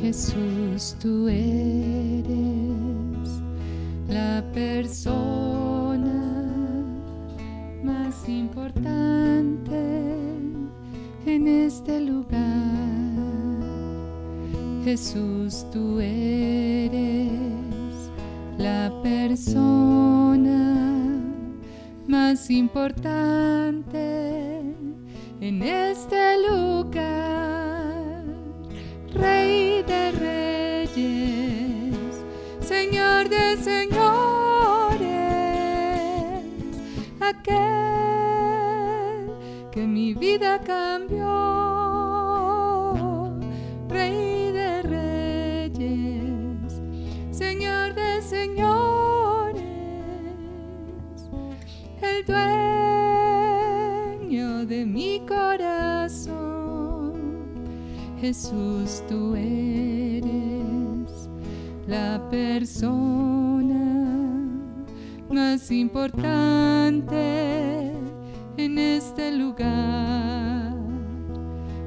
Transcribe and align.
Jesús, 0.00 0.96
tú 0.98 1.28
eres 1.28 2.24
la 4.08 4.42
persona 4.54 6.46
más 7.84 8.26
importante 8.26 9.76
en 11.26 11.46
este 11.46 12.00
lugar. 12.00 12.40
Jesús, 14.84 15.66
tú 15.70 16.00
eres 16.00 17.30
la 18.56 18.90
persona 19.02 20.74
más 22.08 22.50
importante 22.50 24.00
en 25.42 25.62
este 25.62 26.38
lugar. 26.48 27.19
Señor 33.20 33.36
de 33.38 33.56
señores, 33.62 35.10
aquel 37.20 37.60
que 39.70 39.86
mi 39.86 40.14
vida 40.14 40.58
cambió. 40.60 41.28
Rey 43.90 44.52
de 44.52 44.80
reyes, 45.74 46.80
Señor 47.30 47.92
de 47.92 48.22
señores, 48.22 49.60
el 52.00 52.24
dueño 54.24 54.64
de 54.64 54.86
mi 54.86 55.20
corazón. 55.28 56.32
Jesús, 58.18 59.02
tú 59.06 59.36
eres 59.36 59.89
la 61.90 62.18
persona 62.30 63.84
más 65.28 65.70
importante 65.72 67.92
en 68.56 68.78
este 68.78 69.32
lugar. 69.32 70.76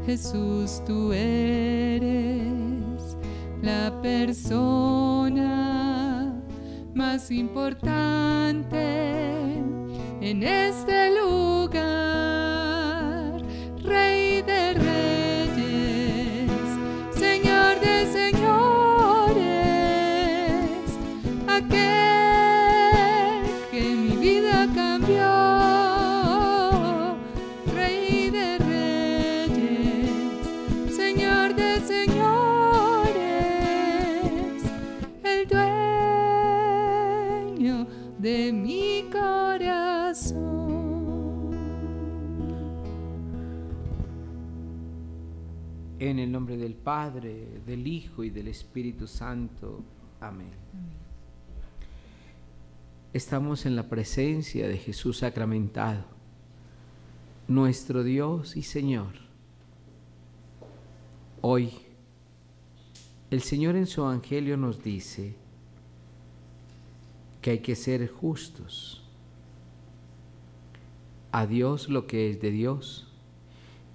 Jesús, 0.06 0.84
tú 0.86 1.14
eres 1.14 3.16
la 3.62 3.98
persona 4.02 5.54
más 6.94 7.32
importante 7.32 8.84
en 10.20 10.44
este 10.44 11.12
lugar. 11.12 12.33
De 38.24 38.54
mi 38.54 39.10
corazón. 39.12 40.38
En 46.00 46.20
el 46.20 46.32
nombre 46.32 46.56
del 46.56 46.74
Padre, 46.74 47.60
del 47.66 47.86
Hijo 47.86 48.24
y 48.24 48.30
del 48.30 48.48
Espíritu 48.48 49.08
Santo. 49.08 49.84
Amén. 50.22 50.54
Estamos 53.12 53.66
en 53.66 53.76
la 53.76 53.90
presencia 53.90 54.70
de 54.70 54.78
Jesús 54.78 55.18
sacramentado, 55.18 56.06
nuestro 57.50 58.06
Dios 58.06 58.56
y 58.56 58.64
Señor. 58.64 59.16
Hoy, 61.42 61.72
el 63.30 63.42
Señor 63.42 63.76
en 63.76 63.86
su 63.86 64.00
Evangelio 64.00 64.56
nos 64.56 64.82
dice 64.82 65.43
que 67.44 67.52
hay 67.52 67.60
que 67.60 67.76
ser 67.76 68.10
justos. 68.10 69.04
A 71.32 71.46
Dios 71.46 71.90
lo 71.90 72.08
que 72.08 72.32
es 72.32 72.42
de 72.42 72.50
Dios 72.50 73.12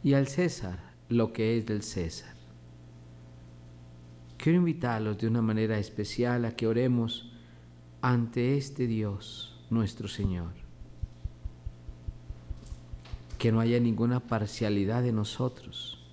y 0.04 0.12
al 0.12 0.28
César 0.28 0.78
lo 1.08 1.32
que 1.32 1.56
es 1.56 1.66
del 1.66 1.82
César. 1.82 2.34
Quiero 4.36 4.58
invitarlos 4.58 5.18
de 5.18 5.26
una 5.26 5.40
manera 5.40 5.78
especial 5.78 6.44
a 6.44 6.54
que 6.54 6.66
oremos 6.66 7.32
ante 8.02 8.58
este 8.58 8.86
Dios, 8.86 9.58
nuestro 9.70 10.08
Señor. 10.08 10.52
Que 13.38 13.50
no 13.50 13.60
haya 13.60 13.80
ninguna 13.80 14.20
parcialidad 14.20 15.02
de 15.02 15.12
nosotros. 15.12 16.06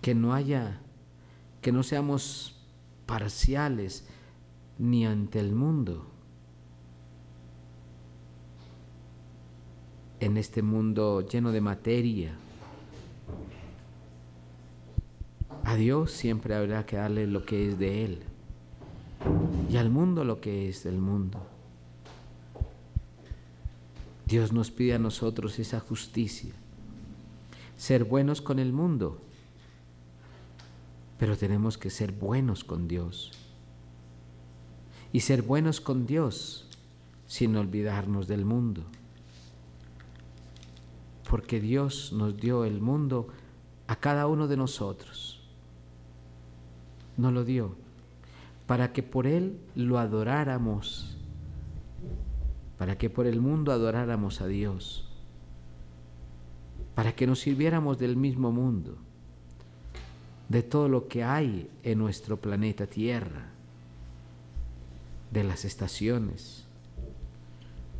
Que 0.00 0.14
no 0.14 0.32
haya, 0.32 0.80
que 1.60 1.72
no 1.72 1.82
seamos 1.82 2.56
parciales 3.04 4.08
ni 4.82 5.06
ante 5.06 5.38
el 5.38 5.54
mundo. 5.54 6.04
En 10.18 10.36
este 10.36 10.60
mundo 10.60 11.20
lleno 11.20 11.52
de 11.52 11.60
materia, 11.60 12.34
a 15.62 15.76
Dios 15.76 16.10
siempre 16.10 16.56
habrá 16.56 16.84
que 16.84 16.96
darle 16.96 17.28
lo 17.28 17.44
que 17.46 17.68
es 17.68 17.78
de 17.78 18.04
Él 18.04 18.22
y 19.70 19.76
al 19.76 19.88
mundo 19.88 20.24
lo 20.24 20.40
que 20.40 20.68
es 20.68 20.82
del 20.82 20.98
mundo. 20.98 21.46
Dios 24.26 24.52
nos 24.52 24.72
pide 24.72 24.94
a 24.94 24.98
nosotros 24.98 25.60
esa 25.60 25.78
justicia, 25.78 26.52
ser 27.76 28.02
buenos 28.02 28.42
con 28.42 28.58
el 28.58 28.72
mundo, 28.72 29.20
pero 31.20 31.36
tenemos 31.36 31.78
que 31.78 31.90
ser 31.90 32.10
buenos 32.10 32.64
con 32.64 32.88
Dios. 32.88 33.41
Y 35.12 35.20
ser 35.20 35.42
buenos 35.42 35.80
con 35.80 36.06
Dios 36.06 36.66
sin 37.26 37.56
olvidarnos 37.56 38.26
del 38.28 38.44
mundo. 38.44 38.84
Porque 41.28 41.60
Dios 41.60 42.12
nos 42.12 42.36
dio 42.36 42.64
el 42.64 42.80
mundo 42.80 43.28
a 43.86 43.96
cada 43.96 44.26
uno 44.26 44.48
de 44.48 44.56
nosotros. 44.56 45.40
Nos 47.16 47.32
lo 47.32 47.44
dio 47.44 47.82
para 48.66 48.92
que 48.92 49.02
por 49.02 49.26
Él 49.26 49.58
lo 49.74 49.98
adoráramos, 49.98 51.16
para 52.78 52.96
que 52.96 53.10
por 53.10 53.26
el 53.26 53.40
mundo 53.40 53.72
adoráramos 53.72 54.40
a 54.40 54.46
Dios, 54.46 55.08
para 56.94 57.14
que 57.14 57.26
nos 57.26 57.40
sirviéramos 57.40 57.98
del 57.98 58.16
mismo 58.16 58.50
mundo, 58.52 58.96
de 60.48 60.62
todo 60.62 60.88
lo 60.88 61.08
que 61.08 61.22
hay 61.24 61.68
en 61.82 61.98
nuestro 61.98 62.38
planeta 62.38 62.86
Tierra, 62.86 63.50
de 65.32 65.44
las 65.44 65.64
estaciones, 65.64 66.64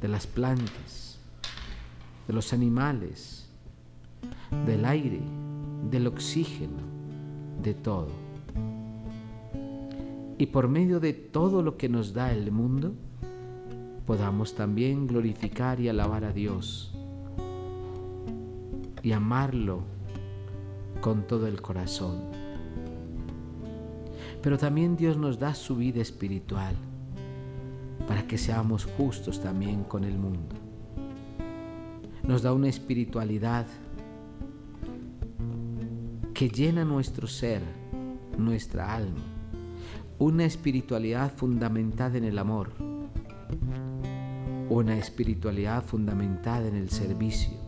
de 0.00 0.08
las 0.08 0.26
plantas, 0.26 1.18
de 2.26 2.34
los 2.34 2.52
animales, 2.52 3.48
del 4.66 4.84
aire, 4.84 5.20
del 5.90 6.06
oxígeno, 6.06 6.82
de 7.62 7.74
todo. 7.74 8.10
Y 10.36 10.46
por 10.46 10.68
medio 10.68 11.00
de 11.00 11.14
todo 11.14 11.62
lo 11.62 11.76
que 11.78 11.88
nos 11.88 12.12
da 12.12 12.32
el 12.32 12.50
mundo, 12.50 12.92
podamos 14.06 14.54
también 14.54 15.06
glorificar 15.06 15.80
y 15.80 15.88
alabar 15.88 16.24
a 16.24 16.32
Dios 16.32 16.92
y 19.02 19.12
amarlo 19.12 19.84
con 21.00 21.26
todo 21.26 21.46
el 21.46 21.62
corazón. 21.62 22.20
Pero 24.42 24.58
también 24.58 24.96
Dios 24.96 25.16
nos 25.16 25.38
da 25.38 25.54
su 25.54 25.76
vida 25.76 26.02
espiritual 26.02 26.74
para 28.06 28.26
que 28.26 28.38
seamos 28.38 28.84
justos 28.84 29.40
también 29.40 29.84
con 29.84 30.04
el 30.04 30.18
mundo. 30.18 30.56
Nos 32.22 32.42
da 32.42 32.52
una 32.52 32.68
espiritualidad 32.68 33.66
que 36.34 36.48
llena 36.48 36.84
nuestro 36.84 37.26
ser, 37.26 37.62
nuestra 38.38 38.94
alma, 38.94 39.20
una 40.18 40.44
espiritualidad 40.44 41.32
fundamentada 41.34 42.18
en 42.18 42.24
el 42.24 42.38
amor, 42.38 42.72
una 44.68 44.96
espiritualidad 44.96 45.84
fundamentada 45.84 46.68
en 46.68 46.76
el 46.76 46.90
servicio, 46.90 47.58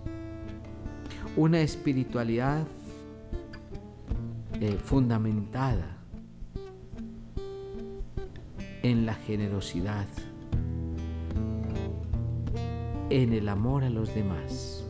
una 1.37 1.61
espiritualidad 1.61 2.67
eh, 4.61 4.79
fundamentada 4.83 5.94
la 9.15 9.21
generosidad, 9.21 10.07
en 13.11 13.33
el 13.33 13.49
amor 13.49 13.85
a 13.85 13.91
los 13.91 14.13
demás. 14.13 14.85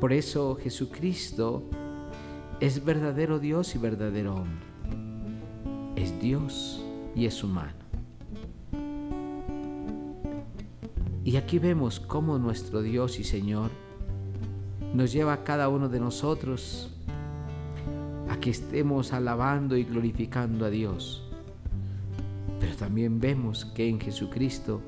Por 0.00 0.12
eso 0.12 0.56
Jesucristo 0.62 1.64
Es 2.60 2.84
verdadero 2.84 3.38
Dios 3.38 3.74
y 3.76 3.78
verdadero 3.78 4.34
hombre. 4.34 4.66
Es 5.94 6.20
Dios 6.20 6.84
y 7.14 7.26
es 7.26 7.44
humano. 7.44 7.72
Y 11.24 11.36
aquí 11.36 11.60
vemos 11.60 12.00
cómo 12.00 12.38
nuestro 12.38 12.82
Dios 12.82 13.20
y 13.20 13.24
Señor 13.24 13.70
nos 14.92 15.12
lleva 15.12 15.34
a 15.34 15.44
cada 15.44 15.68
uno 15.68 15.88
de 15.88 16.00
nosotros 16.00 16.90
a 18.28 18.40
que 18.40 18.50
estemos 18.50 19.12
alabando 19.12 19.76
y 19.76 19.84
glorificando 19.84 20.64
a 20.64 20.70
Dios. 20.70 21.27
Pero 22.60 22.76
también 22.76 23.20
vemos 23.20 23.64
que 23.64 23.88
en 23.88 24.00
Jesucristo 24.00 24.80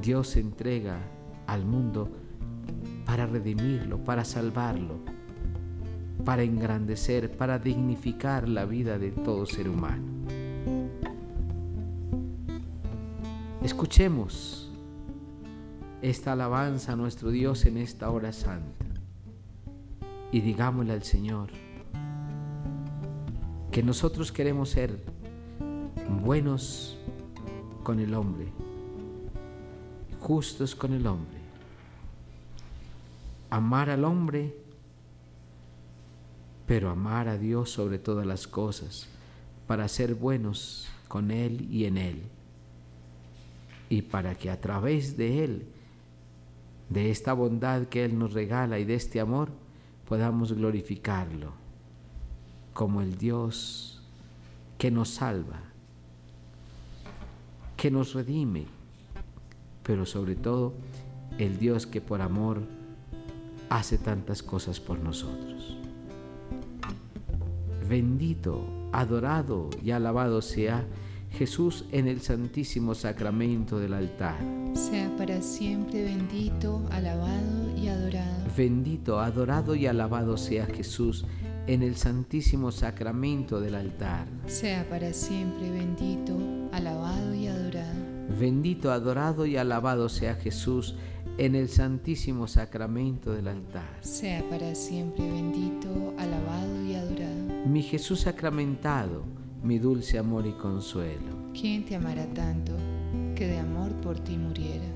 Dios 0.00 0.28
se 0.28 0.40
entrega 0.40 0.98
al 1.46 1.64
mundo 1.64 2.10
para 3.04 3.26
redimirlo, 3.26 4.04
para 4.04 4.24
salvarlo, 4.24 4.98
para 6.24 6.42
engrandecer, 6.42 7.36
para 7.36 7.58
dignificar 7.58 8.48
la 8.48 8.64
vida 8.64 8.98
de 8.98 9.12
todo 9.12 9.46
ser 9.46 9.68
humano. 9.68 10.04
Escuchemos 13.62 14.70
esta 16.02 16.32
alabanza 16.32 16.92
a 16.92 16.96
nuestro 16.96 17.30
Dios 17.30 17.64
en 17.64 17.78
esta 17.78 18.10
hora 18.10 18.32
santa 18.32 18.86
y 20.30 20.40
digámosle 20.40 20.92
al 20.92 21.02
Señor 21.02 21.50
que 23.72 23.82
nosotros 23.82 24.30
queremos 24.32 24.70
ser 24.70 25.02
buenos 26.22 26.95
con 27.86 28.00
el 28.00 28.14
hombre, 28.14 28.48
justos 30.18 30.74
con 30.74 30.92
el 30.92 31.06
hombre, 31.06 31.38
amar 33.48 33.90
al 33.90 34.04
hombre, 34.04 34.56
pero 36.66 36.90
amar 36.90 37.28
a 37.28 37.38
Dios 37.38 37.70
sobre 37.70 38.00
todas 38.00 38.26
las 38.26 38.48
cosas, 38.48 39.06
para 39.68 39.86
ser 39.86 40.16
buenos 40.16 40.88
con 41.06 41.30
Él 41.30 41.68
y 41.70 41.84
en 41.84 41.96
Él, 41.96 42.22
y 43.88 44.02
para 44.02 44.34
que 44.34 44.50
a 44.50 44.60
través 44.60 45.16
de 45.16 45.44
Él, 45.44 45.68
de 46.88 47.12
esta 47.12 47.34
bondad 47.34 47.86
que 47.86 48.04
Él 48.04 48.18
nos 48.18 48.32
regala 48.32 48.80
y 48.80 48.84
de 48.84 48.96
este 48.96 49.20
amor, 49.20 49.50
podamos 50.08 50.54
glorificarlo 50.54 51.52
como 52.72 53.00
el 53.00 53.16
Dios 53.16 54.02
que 54.76 54.90
nos 54.90 55.10
salva, 55.10 55.75
que 57.76 57.90
nos 57.90 58.14
redime, 58.14 58.66
pero 59.82 60.06
sobre 60.06 60.34
todo 60.34 60.74
el 61.38 61.58
Dios 61.58 61.86
que 61.86 62.00
por 62.00 62.22
amor 62.22 62.62
hace 63.68 63.98
tantas 63.98 64.42
cosas 64.42 64.80
por 64.80 64.98
nosotros. 64.98 65.76
Bendito, 67.88 68.64
adorado 68.92 69.70
y 69.84 69.90
alabado 69.90 70.42
sea 70.42 70.84
Jesús 71.30 71.84
en 71.92 72.08
el 72.08 72.20
santísimo 72.20 72.94
sacramento 72.94 73.78
del 73.78 73.92
altar. 73.92 74.36
Sea 74.74 75.14
para 75.16 75.42
siempre 75.42 76.02
bendito, 76.02 76.82
alabado 76.90 77.76
y 77.76 77.88
adorado. 77.88 78.46
Bendito, 78.56 79.20
adorado 79.20 79.74
y 79.74 79.86
alabado 79.86 80.36
sea 80.36 80.66
Jesús 80.66 81.26
en 81.66 81.82
el 81.82 81.96
santísimo 81.96 82.70
sacramento 82.70 83.60
del 83.60 83.74
altar. 83.74 84.26
Sea 84.46 84.88
para 84.88 85.12
siempre 85.12 85.70
bendito, 85.70 86.36
alabado 86.72 87.34
y 87.34 87.48
adorado. 87.48 87.94
Bendito, 88.38 88.92
adorado 88.92 89.46
y 89.46 89.56
alabado 89.56 90.08
sea 90.08 90.34
Jesús 90.34 90.94
en 91.38 91.54
el 91.54 91.68
santísimo 91.68 92.46
sacramento 92.46 93.32
del 93.32 93.48
altar. 93.48 93.98
Sea 94.00 94.48
para 94.48 94.74
siempre 94.74 95.30
bendito, 95.30 96.14
alabado 96.18 96.84
y 96.84 96.94
adorado. 96.94 97.66
Mi 97.66 97.82
Jesús 97.82 98.20
sacramentado, 98.20 99.24
mi 99.62 99.78
dulce 99.78 100.18
amor 100.18 100.46
y 100.46 100.52
consuelo. 100.52 101.52
¿Quién 101.58 101.84
te 101.84 101.96
amará 101.96 102.26
tanto 102.32 102.72
que 103.34 103.46
de 103.48 103.58
amor 103.58 103.92
por 104.00 104.18
ti 104.20 104.36
muriera? 104.36 104.95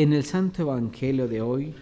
En 0.00 0.14
el 0.14 0.24
Santo 0.24 0.62
Evangelio 0.62 1.28
de 1.28 1.42
hoy, 1.42 1.74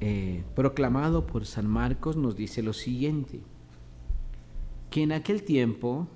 eh, 0.00 0.44
proclamado 0.56 1.26
por 1.26 1.44
San 1.44 1.66
Marcos, 1.66 2.16
nos 2.16 2.36
dice 2.36 2.62
lo 2.62 2.72
siguiente, 2.72 3.40
que 4.88 5.02
en 5.02 5.12
aquel 5.12 5.42
tiempo 5.42 6.08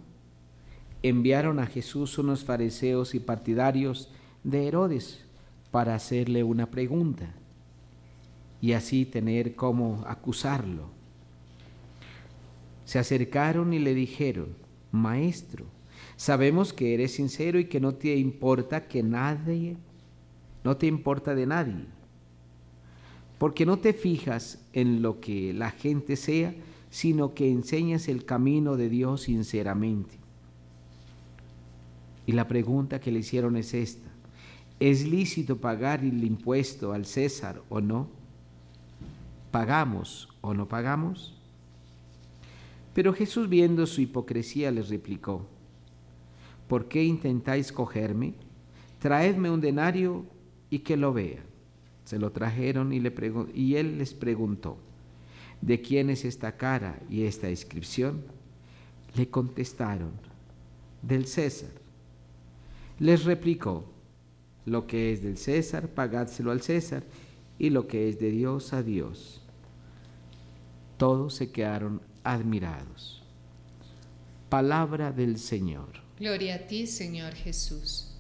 enviaron 1.03 1.59
a 1.59 1.67
Jesús 1.67 2.17
unos 2.17 2.45
fariseos 2.45 3.15
y 3.15 3.21
partidarios 3.21 4.11
de 4.43 4.69
Herodes 4.69 5.23
para 5.71 5.95
hacerle 5.95 6.43
una 6.45 6.71
pregunta 6.71 7.31
y 8.63 8.73
así 8.73 9.05
tener 9.05 9.55
cómo 9.55 10.03
acusarlo. 10.07 10.89
Se 12.87 12.99
acercaron 12.99 13.75
y 13.75 13.81
le 13.81 13.93
dijeron, 13.93 14.57
Maestro, 14.93 15.67
sabemos 16.17 16.73
que 16.73 16.95
eres 16.95 17.13
sincero 17.13 17.59
y 17.59 17.67
que 17.67 17.81
no 17.81 17.97
te 17.97 18.17
importa 18.17 18.89
que 18.89 19.03
nadie 19.03 19.77
no 20.67 20.77
te 20.77 20.89
importa 20.89 21.37
de 21.37 21.47
nadie, 21.47 21.85
porque 23.39 23.65
no 23.65 23.79
te 23.79 23.93
fijas 23.93 24.67
en 24.73 25.01
lo 25.01 25.21
que 25.21 25.53
la 25.53 25.71
gente 25.71 26.17
sea, 26.17 26.57
sino 26.91 27.35
que 27.35 27.49
enseñas 27.49 28.09
el 28.09 28.25
camino 28.25 28.77
de 28.77 28.89
Dios 28.89 29.23
sinceramente. 29.23 30.19
Y 32.27 32.33
la 32.33 32.49
pregunta 32.49 32.99
que 32.99 33.13
le 33.13 33.21
hicieron 33.21 33.57
es 33.57 33.75
esta, 33.75 34.09
¿es 34.81 35.07
lícito 35.07 35.59
pagar 35.59 36.01
el 36.01 36.25
impuesto 36.25 36.93
al 36.93 37.07
César 37.07 37.63
o 37.69 37.81
no? 37.81 38.09
¿Pagamos 39.53 40.29
o 40.41 40.53
no 40.53 40.67
pagamos? 40.67 41.37
Pero 42.93 43.13
Jesús 43.13 43.49
viendo 43.49 43.87
su 43.87 44.01
hipocresía 44.01 44.73
les 44.73 44.89
replicó, 44.89 45.47
¿por 46.67 46.89
qué 46.89 47.05
intentáis 47.05 47.71
cogerme? 47.71 48.35
Traedme 48.99 49.49
un 49.49 49.61
denario 49.61 50.25
y 50.71 50.81
que 50.81 50.97
lo 50.97 51.13
vea. 51.13 51.45
Se 52.05 52.19
lo 52.19 52.31
trajeron 52.33 52.93
y, 52.93 53.01
le 53.01 53.13
y 53.55 53.77
él 53.77 53.99
les 53.99 54.15
preguntó, 54.15 54.79
¿de 55.61 55.81
quién 55.81 56.11
es 56.11 56.25
esta 56.25 56.57
cara 56.57 57.01
y 57.11 57.25
esta 57.25 57.51
inscripción? 57.51 58.23
Le 59.17 59.29
contestaron, 59.29 60.13
del 61.03 61.27
César. 61.27 61.71
Les 62.99 63.25
replicó, 63.25 63.85
lo 64.65 64.87
que 64.87 65.13
es 65.13 65.23
del 65.23 65.39
César, 65.39 65.89
pagádselo 65.89 66.51
al 66.51 66.61
César, 66.61 67.05
y 67.59 67.71
lo 67.71 67.87
que 67.87 68.09
es 68.09 68.19
de 68.19 68.31
Dios 68.31 68.73
a 68.73 68.83
Dios. 68.83 69.41
Todos 70.97 71.35
se 71.35 71.51
quedaron 71.51 72.03
admirados. 72.23 73.23
Palabra 74.49 75.13
del 75.13 75.39
Señor. 75.39 75.89
Gloria 76.19 76.57
a 76.57 76.67
ti, 76.67 76.87
Señor 76.87 77.35
Jesús. 77.35 78.16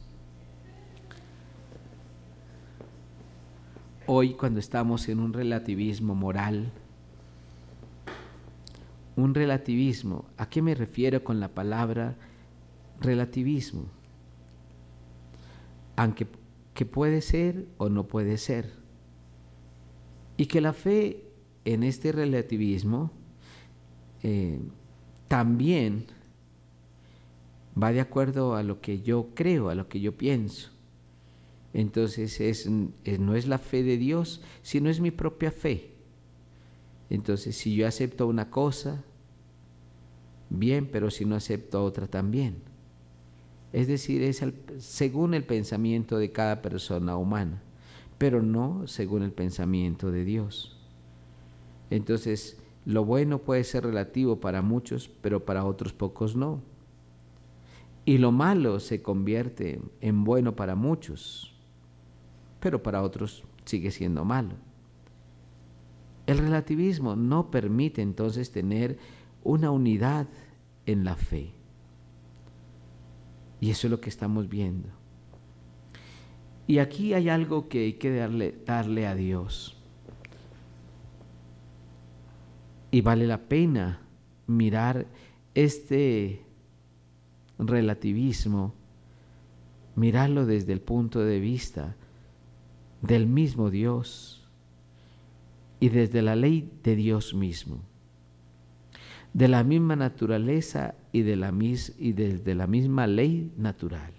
Hoy 4.09 4.35
cuando 4.35 4.61
estamos 4.61 5.09
en 5.09 5.19
un 5.19 5.33
relativismo 5.33 6.15
moral, 6.15 6.71
un 9.17 9.35
relativismo, 9.35 10.27
¿a 10.37 10.49
qué 10.49 10.63
me 10.63 10.77
refiero 10.77 11.25
con 11.25 11.41
la 11.41 11.49
palabra 11.49 12.17
relativismo? 13.01 13.87
Aunque 15.97 16.29
que 16.73 16.87
puede 16.87 17.21
ser 17.21 17.67
o 17.79 17.89
no 17.89 18.07
puede 18.07 18.37
ser. 18.37 18.75
Y 20.37 20.47
que 20.47 20.61
la 20.61 20.73
fe 20.73 21.25
en 21.65 21.83
este 21.83 22.13
relativismo 22.13 23.11
eh, 24.23 24.61
también 25.27 26.07
va 27.83 27.91
de 27.91 28.03
acuerdo 28.03 28.55
a 28.55 28.63
lo 28.63 28.81
que 28.81 29.01
yo 29.01 29.31
creo, 29.35 29.69
a 29.71 29.75
lo 29.75 29.89
que 29.89 30.01
yo 30.01 30.17
pienso. 30.17 30.76
Entonces 31.77 32.41
es, 32.41 32.67
no 32.71 33.35
es 33.35 33.47
la 33.47 33.59
fe 33.59 33.83
de 33.83 33.99
Dios, 33.99 34.41
sino 34.63 34.89
es 34.89 34.99
mi 34.99 35.11
propia 35.11 35.51
fe. 35.51 35.91
Entonces 37.11 37.55
si 37.55 37.77
yo 37.77 37.87
acepto 37.87 38.27
una 38.27 38.49
cosa, 38.49 39.05
bien, 40.49 40.89
pero 40.91 41.11
si 41.11 41.27
no 41.27 41.37
acepto 41.37 41.85
otra 41.85 42.07
también. 42.07 42.63
Es 43.75 43.89
decir, 43.89 44.23
es 44.23 44.43
según 44.79 45.35
el 45.35 45.45
pensamiento 45.45 46.17
de 46.17 46.33
cada 46.33 46.63
persona 46.63 47.19
humana, 47.19 47.63
pero 48.17 48.41
no 48.41 48.87
según 48.87 49.23
el 49.23 49.33
pensamiento 49.33 50.11
de 50.11 50.25
Dios. 50.25 50.79
Entonces, 51.91 52.59
lo 52.87 53.05
bueno 53.05 53.41
puede 53.41 53.65
ser 53.65 53.85
relativo 53.85 54.41
para 54.41 54.63
muchos, 54.63 55.11
pero 55.21 55.45
para 55.45 55.67
otros 55.67 55.93
pocos 55.93 56.37
no. 56.37 56.63
Y 58.07 58.17
lo 58.17 58.33
malo 58.33 58.81
se 58.81 59.03
convierte 59.03 59.83
en 60.01 60.25
bueno 60.25 60.57
para 60.57 60.75
muchos, 60.75 61.56
pero 62.67 62.83
para 62.83 63.05
otros 63.05 63.45
sigue 63.65 63.93
siendo 63.93 64.25
malo. 64.25 64.57
El 66.27 66.39
relativismo 66.39 67.15
no 67.15 67.49
permite 67.49 68.03
entonces 68.03 68.51
tener 68.51 68.99
una 69.45 69.71
unidad 69.71 70.27
en 70.85 71.05
la 71.05 71.15
fe. 71.15 71.53
Y 73.61 73.71
eso 73.71 73.87
es 73.87 73.93
lo 73.93 74.01
que 74.01 74.09
estamos 74.09 74.49
viendo. 74.49 74.89
Y 76.67 76.79
aquí 76.79 77.15
hay 77.15 77.29
algo 77.29 77.69
que 77.69 77.85
hay 77.85 77.93
que 77.93 78.13
darle, 78.13 78.59
darle 78.67 79.07
a 79.07 79.15
Dios. 79.15 79.81
Y 82.91 83.01
vale 83.01 83.29
la 83.29 83.43
pena 83.43 84.01
mirar 84.49 85.07
este 85.55 86.45
relativismo, 87.61 88.75
mirarlo 89.95 90.47
desde 90.47 90.73
el 90.73 90.81
punto 90.81 91.21
de 91.21 91.39
vista 91.39 91.95
del 93.07 93.27
mismo 93.27 93.71
Dios 93.71 94.47
y 95.81 95.89
desde 95.89 96.23
la 96.23 96.37
ley 96.37 96.71
de 96.83 96.97
Dios 96.97 97.35
mismo, 97.35 97.83
de 99.33 99.49
la 99.49 99.65
misma 99.65 99.97
naturaleza 99.97 100.95
y, 101.13 101.23
de 101.23 101.37
la 101.37 101.53
mis, 101.53 101.95
y 101.99 102.13
desde 102.13 102.55
la 102.55 102.67
misma 102.67 103.07
ley 103.07 103.53
natural. 103.57 104.13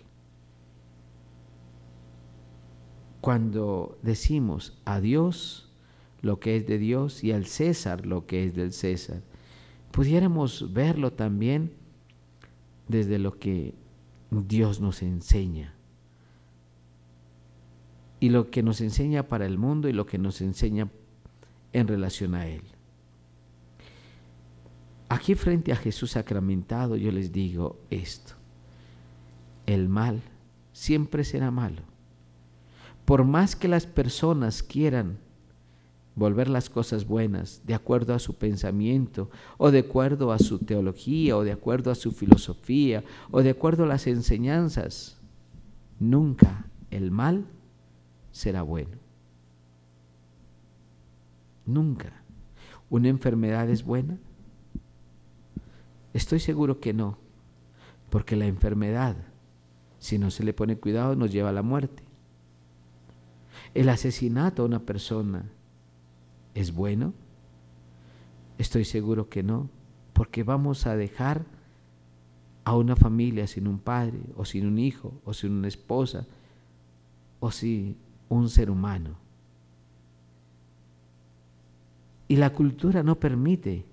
Cuando 3.22 3.98
decimos 4.03 4.79
a 4.86 5.01
Dios 5.01 5.74
lo 6.22 6.39
que 6.39 6.56
es 6.56 6.67
de 6.67 6.77
Dios 6.77 7.24
y 7.24 7.32
al 7.32 7.46
César 7.46 8.06
lo 8.06 8.25
que 8.25 8.46
es 8.46 8.56
del 8.56 8.72
César, 8.72 9.24
pudiéramos 9.91 10.72
verlo 10.74 11.13
también 11.13 11.74
desde 12.88 13.20
lo 13.20 13.38
que 13.39 13.74
Dios 14.29 14.79
nos 14.79 15.01
enseña. 15.01 15.76
Y 18.19 18.29
lo 18.29 18.50
que 18.50 18.63
nos 18.63 18.81
enseña 18.81 19.24
para 19.24 19.45
el 19.45 19.57
mundo 19.57 19.88
y 19.88 19.93
lo 19.93 20.05
que 20.05 20.17
nos 20.17 20.41
enseña 20.41 20.89
en 21.74 21.88
relación 21.88 22.36
a 22.36 22.47
Él. 22.47 22.63
Aquí 25.09 25.36
frente 25.36 25.71
a 25.71 25.75
Jesús 25.75 26.12
sacramentado 26.12 26.95
yo 26.95 27.12
les 27.12 27.31
digo 27.31 27.79
esto. 27.89 28.33
El 29.65 29.89
mal 29.89 30.21
siempre 30.74 31.24
será 31.24 31.51
malo. 31.51 31.81
Por 33.05 33.24
más 33.24 33.55
que 33.55 33.67
las 33.67 33.86
personas 33.86 34.63
quieran 34.63 35.19
volver 36.15 36.50
las 36.50 36.69
cosas 36.69 37.05
buenas 37.05 37.62
de 37.65 37.75
acuerdo 37.75 38.13
a 38.13 38.19
su 38.19 38.33
pensamiento 38.33 39.29
o 39.57 39.71
de 39.71 39.79
acuerdo 39.79 40.31
a 40.31 40.39
su 40.39 40.59
teología 40.59 41.38
o 41.38 41.43
de 41.43 41.51
acuerdo 41.51 41.91
a 41.91 41.95
su 41.95 42.12
filosofía 42.12 43.03
o 43.29 43.43
de 43.43 43.51
acuerdo 43.51 43.83
a 43.83 43.88
las 43.88 44.07
enseñanzas, 44.07 45.19
nunca 46.00 46.65
el 46.89 47.12
mal 47.12 47.45
será 48.31 48.62
bueno. 48.62 48.98
Nunca. 51.65 52.13
¿Una 52.89 53.10
enfermedad 53.10 53.69
es 53.69 53.84
buena? 53.84 54.17
Estoy 56.13 56.39
seguro 56.39 56.79
que 56.79 56.93
no, 56.93 57.17
porque 58.10 58.36
la 58.36 58.46
enfermedad, 58.46 59.17
si 60.00 60.17
no 60.17 60.31
se 60.31 60.43
le 60.43 60.53
pone 60.53 60.77
cuidado, 60.77 61.15
nos 61.15 61.31
lleva 61.31 61.50
a 61.50 61.53
la 61.53 61.62
muerte. 61.62 62.03
El 63.74 63.89
asesinato 63.89 64.63
a 64.63 64.65
una 64.65 64.79
persona 64.79 65.46
¿Es 66.57 66.74
bueno? 66.74 67.13
Estoy 68.57 68.84
seguro 68.84 69.29
que 69.29 69.43
no, 69.43 69.69
porque 70.13 70.41
vamos 70.41 70.88
a 70.88 70.96
dejar 70.96 71.46
a 72.63 72.75
una 72.75 72.96
familia 72.96 73.46
sin 73.46 73.67
un 73.67 73.77
padre, 73.77 74.17
o 74.36 74.43
sin 74.43 74.65
un 74.65 74.79
hijo, 74.79 75.22
o 75.24 75.36
sin 75.36 75.51
una 75.51 75.67
esposa, 75.67 76.25
o 77.39 77.51
sin 77.51 77.96
un 78.29 78.50
ser 78.50 78.69
humano. 78.69 79.15
Y 82.27 82.36
la 82.36 82.51
cultura 82.51 83.03
no 83.03 83.19
permite, 83.19 83.86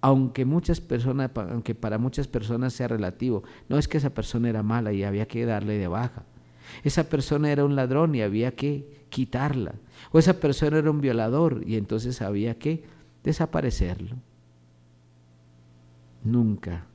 aunque 0.00 0.44
muchas 0.44 0.80
personas, 0.80 1.30
aunque 1.34 1.74
para 1.74 1.98
muchas 1.98 2.26
personas 2.26 2.72
sea 2.72 2.88
relativo, 2.88 3.44
no 3.68 3.78
es 3.78 3.86
que 3.86 3.98
esa 3.98 4.10
persona 4.10 4.48
era 4.48 4.62
mala 4.62 4.92
y 4.92 5.04
había 5.04 5.28
que 5.28 5.46
darle 5.46 5.78
de 5.78 5.86
baja. 5.86 6.24
Esa 6.82 7.04
persona 7.04 7.52
era 7.52 7.64
un 7.64 7.76
ladrón 7.76 8.14
y 8.14 8.22
había 8.22 8.54
que 8.54 9.04
quitarla. 9.08 9.74
O 10.10 10.18
esa 10.18 10.40
persona 10.40 10.78
era 10.78 10.90
un 10.90 11.00
violador 11.00 11.62
y 11.66 11.76
entonces 11.76 12.22
había 12.22 12.58
que 12.58 12.84
desaparecerlo. 13.22 14.16
Nunca. 16.24 16.86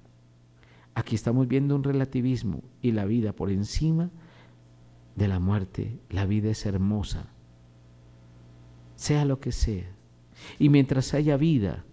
Aquí 0.96 1.16
estamos 1.16 1.48
viendo 1.48 1.76
un 1.76 1.84
relativismo 1.84 2.64
y 2.82 2.92
la 2.92 3.06
vida 3.06 3.32
por 3.32 3.52
encima 3.52 4.10
de 5.18 5.28
la 5.28 5.40
muerte. 5.40 6.00
La 6.10 6.26
vida 6.26 6.50
es 6.52 6.66
hermosa, 6.66 7.26
sea 8.96 9.26
lo 9.26 9.42
que 9.42 9.52
sea. 9.52 9.88
Y 10.60 10.70
mientras 10.70 11.14
haya 11.14 11.36
vida, 11.36 11.84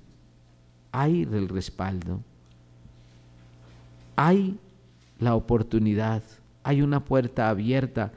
hay 0.92 1.22
el 1.22 1.48
respaldo, 1.48 2.20
hay 4.14 4.58
la 5.18 5.34
oportunidad, 5.34 6.22
hay 6.62 6.82
una 6.82 7.04
puerta 7.04 7.48
abierta 7.48 8.12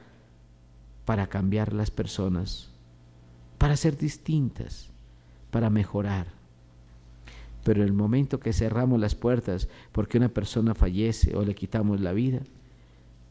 para 1.06 1.26
cambiar 1.26 1.72
las 1.72 1.90
personas, 1.90 2.70
para 3.56 3.76
ser 3.76 3.96
distintas, 3.96 4.90
para 5.50 5.70
mejorar. 5.70 6.26
Pero 7.64 7.82
el 7.82 7.94
momento 7.94 8.38
que 8.40 8.52
cerramos 8.52 9.00
las 9.00 9.14
puertas 9.14 9.68
porque 9.90 10.18
una 10.18 10.28
persona 10.28 10.74
fallece 10.74 11.34
o 11.34 11.44
le 11.44 11.54
quitamos 11.54 12.00
la 12.00 12.12
vida, 12.12 12.40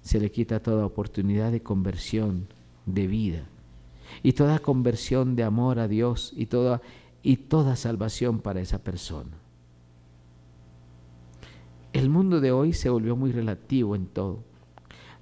se 0.08 0.22
le 0.22 0.32
quita 0.32 0.62
toda 0.62 0.86
oportunidad 0.86 1.52
de 1.52 1.62
conversión, 1.62 2.48
de 2.86 3.08
vida, 3.08 3.44
y 4.24 4.32
toda 4.32 4.60
conversión 4.60 5.36
de 5.36 5.44
amor 5.44 5.80
a 5.80 5.90
Dios 5.90 6.32
y 6.34 6.46
toda, 6.46 6.82
y 7.24 7.36
toda 7.36 7.76
salvación 7.76 8.40
para 8.40 8.62
esa 8.62 8.80
persona. 8.80 9.38
El 11.92 12.10
mundo 12.10 12.40
de 12.40 12.54
hoy 12.54 12.72
se 12.72 12.90
volvió 12.90 13.18
muy 13.18 13.34
relativo 13.34 13.98
en 13.98 14.06
todo. 14.06 14.46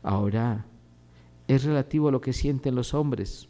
Ahora 0.03 0.67
es 1.47 1.63
relativo 1.63 2.09
a 2.09 2.11
lo 2.11 2.21
que 2.21 2.33
sienten 2.33 2.75
los 2.75 2.93
hombres, 2.93 3.49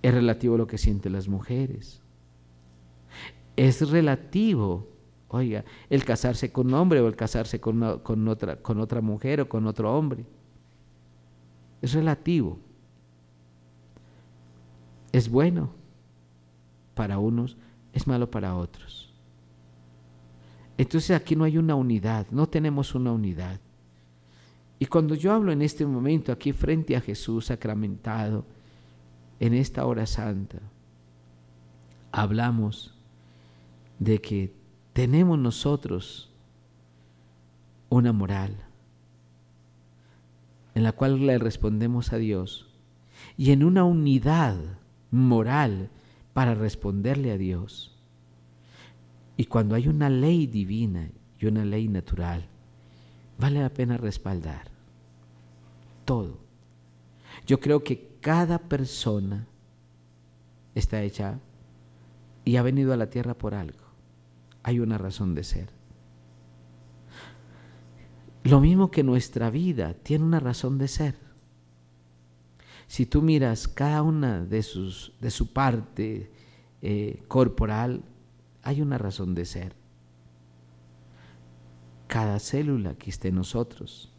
es 0.00 0.14
relativo 0.14 0.54
a 0.54 0.58
lo 0.58 0.66
que 0.66 0.78
sienten 0.78 1.12
las 1.12 1.28
mujeres, 1.28 2.00
es 3.56 3.90
relativo, 3.90 4.88
oiga, 5.28 5.64
el 5.90 6.04
casarse 6.04 6.50
con 6.50 6.68
un 6.68 6.74
hombre 6.74 7.00
o 7.00 7.08
el 7.08 7.16
casarse 7.16 7.60
con, 7.60 7.82
otra, 8.28 8.56
con 8.56 8.80
otra 8.80 9.00
mujer 9.00 9.42
o 9.42 9.48
con 9.48 9.66
otro 9.66 9.96
hombre. 9.96 10.24
Es 11.80 11.92
relativo. 11.92 12.58
Es 15.12 15.28
bueno 15.28 15.70
para 16.94 17.18
unos, 17.18 17.56
es 17.92 18.06
malo 18.06 18.30
para 18.30 18.56
otros. 18.56 19.12
Entonces 20.76 21.16
aquí 21.16 21.34
no 21.34 21.44
hay 21.44 21.58
una 21.58 21.74
unidad, 21.74 22.26
no 22.30 22.48
tenemos 22.48 22.94
una 22.94 23.12
unidad. 23.12 23.60
Y 24.78 24.86
cuando 24.86 25.14
yo 25.14 25.32
hablo 25.32 25.50
en 25.50 25.62
este 25.62 25.84
momento 25.84 26.30
aquí 26.30 26.52
frente 26.52 26.96
a 26.96 27.00
Jesús 27.00 27.46
sacramentado, 27.46 28.44
en 29.40 29.54
esta 29.54 29.86
hora 29.86 30.06
santa, 30.06 30.58
hablamos 32.12 32.94
de 33.98 34.20
que 34.20 34.57
tenemos 34.98 35.38
nosotros 35.38 36.28
una 37.88 38.12
moral 38.12 38.56
en 40.74 40.82
la 40.82 40.90
cual 40.90 41.24
le 41.24 41.38
respondemos 41.38 42.12
a 42.12 42.16
Dios 42.16 42.66
y 43.36 43.52
en 43.52 43.62
una 43.62 43.84
unidad 43.84 44.56
moral 45.12 45.90
para 46.32 46.56
responderle 46.56 47.30
a 47.30 47.38
Dios. 47.38 47.96
Y 49.36 49.44
cuando 49.44 49.76
hay 49.76 49.86
una 49.86 50.10
ley 50.10 50.48
divina 50.48 51.08
y 51.38 51.46
una 51.46 51.64
ley 51.64 51.86
natural, 51.86 52.48
vale 53.38 53.60
la 53.60 53.68
pena 53.68 53.98
respaldar 53.98 54.68
todo. 56.06 56.38
Yo 57.46 57.60
creo 57.60 57.84
que 57.84 58.16
cada 58.20 58.58
persona 58.58 59.46
está 60.74 61.04
hecha 61.04 61.38
y 62.44 62.56
ha 62.56 62.62
venido 62.62 62.92
a 62.92 62.96
la 62.96 63.10
tierra 63.10 63.34
por 63.34 63.54
algo. 63.54 63.87
Hay 64.62 64.80
una 64.80 64.98
razón 64.98 65.34
de 65.34 65.44
ser. 65.44 65.70
Lo 68.44 68.60
mismo 68.60 68.90
que 68.90 69.02
nuestra 69.02 69.50
vida 69.50 69.94
tiene 69.94 70.24
una 70.24 70.40
razón 70.40 70.78
de 70.78 70.88
ser. 70.88 71.16
Si 72.86 73.04
tú 73.04 73.20
miras 73.20 73.68
cada 73.68 74.02
una 74.02 74.44
de, 74.44 74.62
sus, 74.62 75.12
de 75.20 75.30
su 75.30 75.52
parte 75.52 76.30
eh, 76.80 77.22
corporal, 77.28 78.02
hay 78.62 78.80
una 78.80 78.96
razón 78.96 79.34
de 79.34 79.44
ser 79.44 79.78
cada 82.08 82.38
célula 82.40 82.94
que 82.94 83.10
esté 83.10 83.28
en 83.28 83.36
nosotros, 83.36 84.10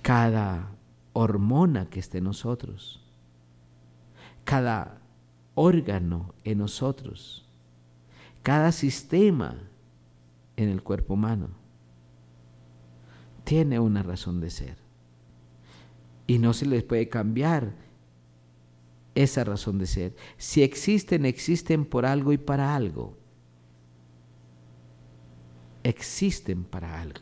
cada 0.00 0.70
hormona 1.12 1.90
que 1.90 2.00
esté 2.00 2.18
en 2.18 2.24
nosotros, 2.24 3.00
cada 4.44 5.00
órgano 5.54 6.34
en 6.44 6.58
nosotros, 6.58 7.44
cada 8.42 8.72
sistema 8.72 9.56
en 10.56 10.68
el 10.68 10.82
cuerpo 10.82 11.14
humano 11.14 11.48
tiene 13.44 13.78
una 13.78 14.02
razón 14.02 14.40
de 14.40 14.50
ser. 14.50 14.76
Y 16.26 16.38
no 16.38 16.52
se 16.52 16.66
les 16.66 16.82
puede 16.82 17.08
cambiar 17.08 17.74
esa 19.14 19.44
razón 19.44 19.78
de 19.78 19.86
ser. 19.86 20.16
Si 20.36 20.62
existen, 20.62 21.26
existen 21.26 21.84
por 21.84 22.06
algo 22.06 22.32
y 22.32 22.38
para 22.38 22.74
algo 22.74 23.16
existen 25.84 26.64
para 26.64 27.00
algo. 27.00 27.20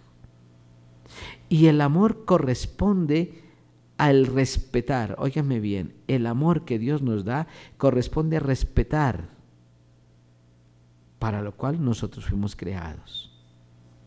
Y 1.48 1.66
el 1.66 1.80
amor 1.80 2.24
corresponde 2.24 3.42
al 3.98 4.26
respetar. 4.26 5.16
Óigame 5.18 5.60
bien, 5.60 5.94
el 6.06 6.26
amor 6.26 6.64
que 6.64 6.78
Dios 6.78 7.02
nos 7.02 7.24
da 7.24 7.48
corresponde 7.76 8.36
a 8.36 8.40
respetar, 8.40 9.28
para 11.20 11.42
lo 11.42 11.54
cual 11.54 11.84
nosotros 11.84 12.24
fuimos 12.24 12.56
creados, 12.56 13.30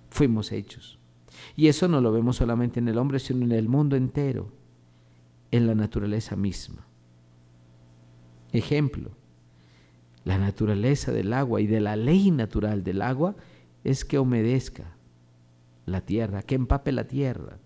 fuimos 0.09 0.51
hechos. 0.51 0.99
Y 1.55 1.67
eso 1.67 1.87
no 1.87 2.01
lo 2.01 2.11
vemos 2.11 2.37
solamente 2.37 2.79
en 2.79 2.87
el 2.87 2.97
hombre, 2.97 3.19
sino 3.19 3.45
en 3.45 3.51
el 3.51 3.69
mundo 3.69 3.95
entero, 3.95 4.51
en 5.51 5.67
la 5.67 5.75
naturaleza 5.75 6.35
misma. 6.35 6.87
Ejemplo, 8.51 9.11
la 10.25 10.39
naturaleza 10.39 11.11
del 11.11 11.33
agua 11.33 11.61
y 11.61 11.67
de 11.67 11.81
la 11.81 11.95
ley 11.95 12.31
natural 12.31 12.83
del 12.83 13.01
agua 13.03 13.35
es 13.83 14.05
que 14.05 14.17
humedezca 14.17 14.95
la 15.85 16.01
tierra, 16.01 16.41
que 16.41 16.55
empape 16.55 16.91
la 16.91 17.05
tierra, 17.05 17.59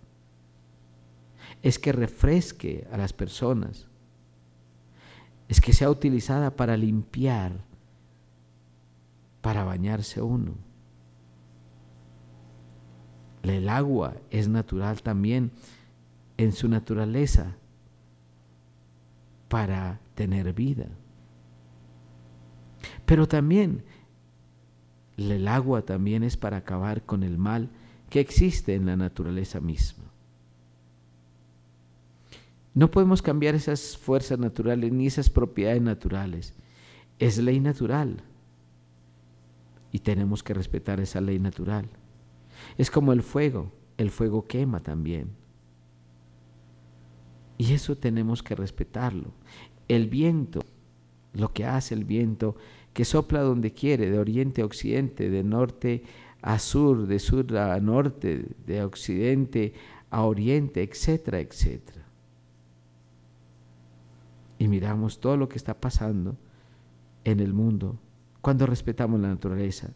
es 1.62 1.80
que 1.80 1.94
refresque 1.94 2.86
a 2.92 2.98
las 2.98 3.14
personas, 3.14 3.88
es 5.48 5.62
que 5.62 5.72
sea 5.72 5.90
utilizada 5.90 6.56
para 6.58 6.76
limpiar, 6.76 7.67
para 9.48 9.64
bañarse 9.64 10.22
uno. 10.22 10.56
El 13.44 13.70
agua 13.70 14.18
es 14.30 14.50
natural 14.50 15.02
también 15.02 15.52
en 16.36 16.52
su 16.52 16.68
naturaleza 16.68 17.56
para 19.48 20.02
tener 20.16 20.52
vida. 20.52 20.90
Pero 23.06 23.26
también 23.26 23.86
el 25.16 25.48
agua 25.48 25.84
también 25.84 26.24
es 26.24 26.36
para 26.36 26.58
acabar 26.58 27.04
con 27.06 27.24
el 27.24 27.38
mal 27.38 27.70
que 28.10 28.20
existe 28.20 28.76
en 28.76 28.86
la 28.86 28.98
naturaleza 28.98 29.62
misma. 29.62 30.12
No 32.74 32.92
podemos 32.92 33.22
cambiar 33.22 33.56
esas 33.56 33.96
fuerzas 33.96 34.40
naturales 34.40 34.92
ni 34.92 35.08
esas 35.08 35.30
propiedades 35.30 35.82
naturales. 35.82 36.54
Es 37.18 37.38
ley 37.38 37.62
natural. 37.62 38.26
Y 39.98 40.00
tenemos 40.00 40.44
que 40.44 40.54
respetar 40.54 41.00
esa 41.00 41.22
ley 41.22 41.40
natural. 41.40 41.90
Es 42.78 42.92
como 42.92 43.14
el 43.14 43.24
fuego. 43.24 43.72
El 43.98 44.12
fuego 44.12 44.46
quema 44.46 44.80
también. 44.80 45.30
Y 47.58 47.74
eso 47.74 47.98
tenemos 47.98 48.44
que 48.44 48.54
respetarlo. 48.54 49.32
El 49.88 50.08
viento, 50.08 50.60
lo 51.34 51.52
que 51.52 51.66
hace 51.66 51.96
el 51.96 52.06
viento, 52.06 52.56
que 52.94 53.06
sopla 53.06 53.42
donde 53.42 53.74
quiere, 53.74 54.12
de 54.12 54.20
oriente 54.20 54.62
a 54.62 54.66
occidente, 54.66 55.32
de 55.32 55.44
norte 55.44 56.04
a 56.44 56.60
sur, 56.60 57.08
de 57.08 57.18
sur 57.18 57.58
a 57.58 57.80
norte, 57.80 58.46
de 58.68 58.84
occidente 58.84 59.74
a 60.12 60.26
oriente, 60.26 60.84
etcétera, 60.84 61.40
etcétera. 61.40 62.06
Y 64.60 64.68
miramos 64.68 65.20
todo 65.20 65.38
lo 65.38 65.50
que 65.50 65.58
está 65.58 65.74
pasando 65.74 66.38
en 67.24 67.40
el 67.40 67.52
mundo 67.52 67.98
cuando 68.48 68.66
respetamos 68.66 69.20
la 69.20 69.28
naturaleza, 69.28 69.90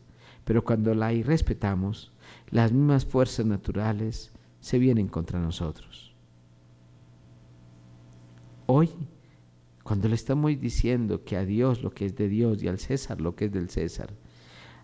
pero 0.44 0.66
cuando 0.66 0.94
la 0.94 1.14
irrespetamos, 1.14 2.12
las 2.50 2.74
mismas 2.74 3.06
fuerzas 3.06 3.46
naturales 3.46 4.34
se 4.60 4.78
vienen 4.78 5.08
contra 5.08 5.40
nosotros. 5.40 6.14
Hoy, 8.66 8.90
cuando 9.84 10.10
le 10.10 10.16
estamos 10.16 10.52
diciendo 10.60 11.24
que 11.24 11.38
a 11.38 11.46
Dios 11.46 11.82
lo 11.82 11.92
que 11.92 12.06
es 12.06 12.18
de 12.18 12.28
Dios 12.28 12.62
y 12.62 12.68
al 12.68 12.78
César 12.78 13.22
lo 13.22 13.38
que 13.38 13.46
es 13.46 13.54
del 13.54 13.70
César, 13.70 14.10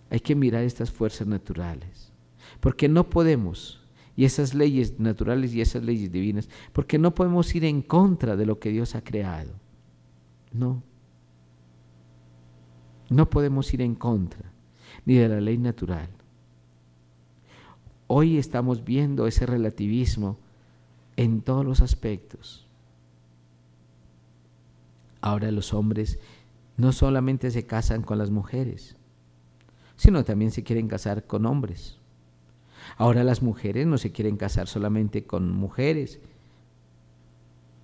hay 0.09 0.21
que 0.21 0.33
mirar 0.33 0.63
estas 0.63 0.89
fuerzas 0.89 1.27
naturales, 1.27 2.13
porque 2.61 2.87
no 2.87 3.09
podemos, 3.09 3.85
y 4.15 4.23
esas 4.23 4.53
leyes 4.53 4.97
naturales 4.97 5.53
y 5.53 5.59
esas 5.59 5.83
leyes 5.83 6.09
divinas, 6.09 6.47
porque 6.71 6.97
no 6.97 7.13
podemos 7.13 7.53
ir 7.53 7.65
en 7.65 7.81
contra 7.81 8.37
de 8.37 8.45
lo 8.45 8.59
que 8.61 8.69
Dios 8.69 8.95
ha 8.95 9.03
creado. 9.03 9.51
No. 10.53 10.83
No 13.09 13.29
podemos 13.29 13.73
ir 13.73 13.81
en 13.81 13.95
contra 13.95 14.51
ni 15.05 15.15
de 15.15 15.29
la 15.29 15.41
ley 15.41 15.57
natural. 15.57 16.09
Hoy 18.07 18.37
estamos 18.37 18.83
viendo 18.83 19.27
ese 19.27 19.45
relativismo 19.45 20.37
en 21.15 21.41
todos 21.41 21.65
los 21.65 21.81
aspectos. 21.81 22.65
Ahora 25.21 25.51
los 25.51 25.73
hombres 25.73 26.19
no 26.77 26.91
solamente 26.91 27.51
se 27.51 27.65
casan 27.65 28.03
con 28.03 28.17
las 28.17 28.29
mujeres, 28.29 28.95
sino 29.95 30.23
también 30.23 30.51
se 30.51 30.63
quieren 30.63 30.87
casar 30.87 31.25
con 31.25 31.45
hombres. 31.45 31.97
Ahora 32.97 33.23
las 33.23 33.41
mujeres 33.41 33.87
no 33.87 33.97
se 33.97 34.11
quieren 34.11 34.37
casar 34.37 34.67
solamente 34.67 35.25
con 35.25 35.51
mujeres, 35.51 36.19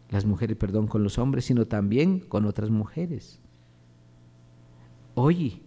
las 0.10 0.26
mujeres, 0.26 0.56
perdón, 0.58 0.88
con 0.88 1.04
los 1.04 1.18
hombres, 1.18 1.46
sino 1.46 1.66
también 1.66 2.20
con 2.20 2.46
otras 2.46 2.70
mujeres. 2.70 3.40
Hoy 5.15 5.62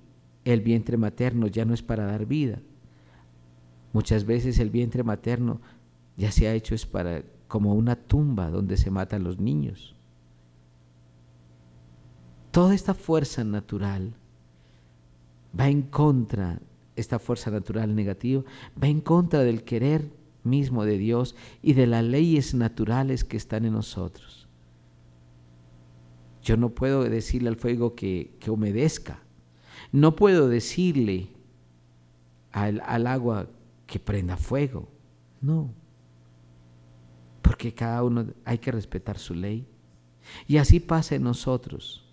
el 0.45 0.61
vientre 0.61 0.97
materno 0.97 1.47
ya 1.47 1.65
no 1.65 1.75
es 1.75 1.83
para 1.83 2.07
dar 2.07 2.27
vida. 2.27 2.61
Muchas 3.93 4.25
veces 4.25 4.59
el 4.59 4.71
vientre 4.71 5.03
materno 5.03 5.61
ya 6.17 6.31
se 6.31 6.49
ha 6.49 6.55
hecho 6.55 6.75
es 6.75 6.87
para 6.87 7.23
como 7.49 7.75
una 7.75 7.97
tumba 7.97 8.51
donde 8.51 8.77
se 8.77 8.91
matan 8.91 9.25
los 9.25 9.39
niños. 9.39 9.95
Toda 12.51 12.75
esta 12.75 12.95
fuerza 12.95 13.45
natural 13.45 14.15
va 15.59 15.69
en 15.69 15.83
contra, 15.83 16.61
esta 16.97 17.19
fuerza 17.19 17.51
natural 17.51 17.95
negativa, 17.95 18.43
va 18.83 18.89
en 18.89 19.01
contra 19.01 19.41
del 19.41 19.63
querer 19.63 20.11
mismo 20.43 20.85
de 20.85 20.99
Dios 20.99 21.35
y 21.63 21.75
de 21.75 21.87
las 21.87 22.05
leyes 22.05 22.55
naturales 22.55 23.25
que 23.25 23.37
están 23.37 23.65
en 23.65 23.73
nosotros. 23.73 24.49
Yo 26.43 26.57
no 26.57 26.71
puedo 26.71 27.03
decirle 27.05 27.49
al 27.49 27.57
fuego 27.57 27.95
que, 27.95 28.37
que 28.39 28.51
humedezca, 28.51 29.26
no 29.93 30.17
puedo 30.17 30.49
decirle 30.49 31.29
al, 32.53 32.81
al 32.87 33.07
agua 33.07 33.49
que 33.87 33.99
prenda 33.99 34.37
fuego, 34.37 34.89
no, 35.41 35.71
porque 37.43 37.73
cada 37.75 38.03
uno 38.03 38.27
hay 38.45 38.59
que 38.59 38.73
respetar 38.73 39.19
su 39.19 39.35
ley. 39.35 39.67
Y 40.49 40.57
así 40.57 40.81
pasa 40.81 41.15
en 41.15 41.23
nosotros. 41.23 42.05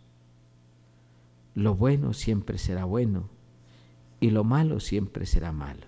Lo 1.55 1.75
bueno 1.75 2.13
siempre 2.13 2.57
será 2.57 2.85
bueno 2.85 3.29
y 4.19 4.29
lo 4.29 4.43
malo 4.43 4.79
siempre 4.79 5.25
será 5.25 5.51
malo. 5.51 5.87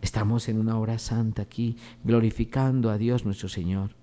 Estamos 0.00 0.48
en 0.48 0.58
una 0.58 0.78
hora 0.78 0.98
santa 0.98 1.42
aquí, 1.42 1.76
glorificando 2.04 2.90
a 2.90 2.98
Dios 2.98 3.24
nuestro 3.24 3.48
Señor, 3.48 3.96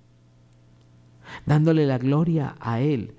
dándole 1.45 1.85
la 1.85 1.97
gloria 1.97 2.55
a 2.59 2.81
Él 2.81 3.15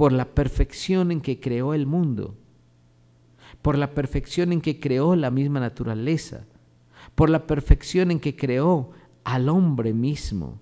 por 0.00 0.14
la 0.14 0.34
perfección 0.34 1.12
en 1.12 1.20
que 1.20 1.40
creó 1.40 1.74
el 1.74 1.84
mundo, 1.84 2.34
por 3.60 3.76
la 3.76 3.92
perfección 3.92 4.50
en 4.50 4.62
que 4.62 4.80
creó 4.80 5.14
la 5.14 5.30
misma 5.30 5.60
naturaleza, 5.60 6.46
por 7.14 7.28
la 7.28 7.46
perfección 7.46 8.10
en 8.10 8.18
que 8.18 8.34
creó 8.34 8.92
al 9.24 9.50
hombre 9.50 9.92
mismo 9.92 10.58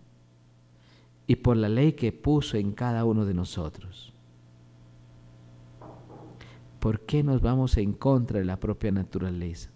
y 1.29 1.37
por 1.37 1.57
la 1.57 1.68
ley 1.68 1.92
que 1.92 2.11
puso 2.11 2.57
en 2.57 2.72
cada 2.72 3.05
uno 3.05 3.24
de 3.24 3.35
nosotros. 3.35 4.12
¿Por 6.81 7.03
qué 7.03 7.22
nos 7.22 7.40
vamos 7.40 7.77
en 7.77 7.92
contra 7.92 8.40
de 8.40 8.44
la 8.44 8.59
propia 8.59 8.90
naturaleza? 8.90 9.70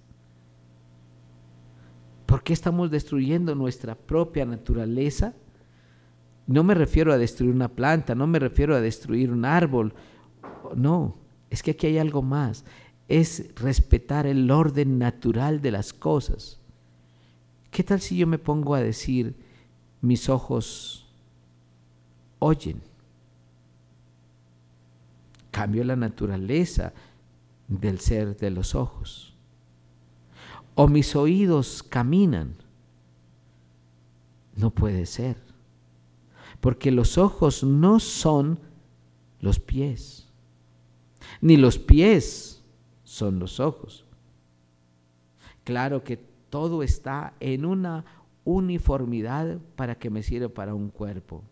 ¿Por 2.27 2.42
qué 2.42 2.53
estamos 2.53 2.90
destruyendo 2.90 3.55
nuestra 3.55 3.94
propia 3.94 4.44
naturaleza? 4.44 5.37
No 6.47 6.65
me 6.65 6.75
refiero 6.75 7.13
a 7.13 7.19
destruir 7.19 7.55
una 7.55 7.69
planta, 7.69 8.15
no 8.15 8.27
me 8.27 8.39
refiero 8.39 8.75
a 8.75 8.81
destruir 8.81 9.31
un 9.31 9.45
árbol. 9.45 9.95
No, 10.75 11.17
es 11.51 11.63
que 11.63 11.73
aquí 11.73 11.87
hay 11.87 11.99
algo 11.99 12.23
más. 12.23 12.65
Es 13.09 13.55
respetar 13.57 14.27
el 14.27 14.51
orden 14.51 14.99
natural 14.99 15.61
de 15.61 15.71
las 15.71 15.93
cosas. 15.93 16.59
¿Qué 17.71 17.83
tal 17.83 18.01
si 18.01 18.17
yo 18.17 18.27
me 18.27 18.39
pongo 18.39 18.75
a 18.75 18.81
decir, 18.81 19.35
mis 20.01 20.29
ojos 20.29 21.07
oyen? 22.39 22.83
Cambio 25.51 25.85
la 25.85 25.97
naturaleza 25.97 26.93
del 27.69 28.01
ser 28.01 28.37
de 28.37 28.51
los 28.51 28.75
ojos. 28.75 29.35
O 30.75 30.89
mis 30.89 31.15
oídos 31.15 31.83
caminan. 31.83 32.55
No 34.57 34.71
puede 34.71 35.07
ser. 35.07 35.52
Porque 36.62 36.92
los 36.92 37.18
ojos 37.18 37.64
no 37.64 37.98
son 37.98 38.61
los 39.40 39.59
pies. 39.59 40.29
Ni 41.40 41.57
los 41.57 41.77
pies 41.77 42.62
son 43.03 43.40
los 43.40 43.59
ojos. 43.59 44.05
Claro 45.64 46.05
que 46.05 46.18
todo 46.51 46.85
está 46.85 47.35
en 47.40 47.66
una 47.66 48.05
uniformidad 48.44 49.59
para 49.75 49.96
que 49.96 50.09
me 50.09 50.22
sirva 50.22 50.51
para 50.51 50.72
un 50.72 50.90
cuerpo, 50.90 51.42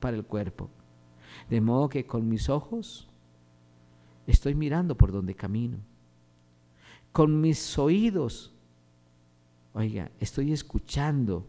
para 0.00 0.16
el 0.16 0.24
cuerpo. 0.24 0.70
De 1.50 1.60
modo 1.60 1.90
que 1.90 2.06
con 2.06 2.26
mis 2.26 2.48
ojos 2.48 3.06
estoy 4.26 4.54
mirando 4.54 4.96
por 4.96 5.12
donde 5.12 5.34
camino. 5.34 5.76
Con 7.12 7.38
mis 7.42 7.78
oídos, 7.78 8.54
oiga, 9.74 10.10
estoy 10.20 10.54
escuchando 10.54 11.44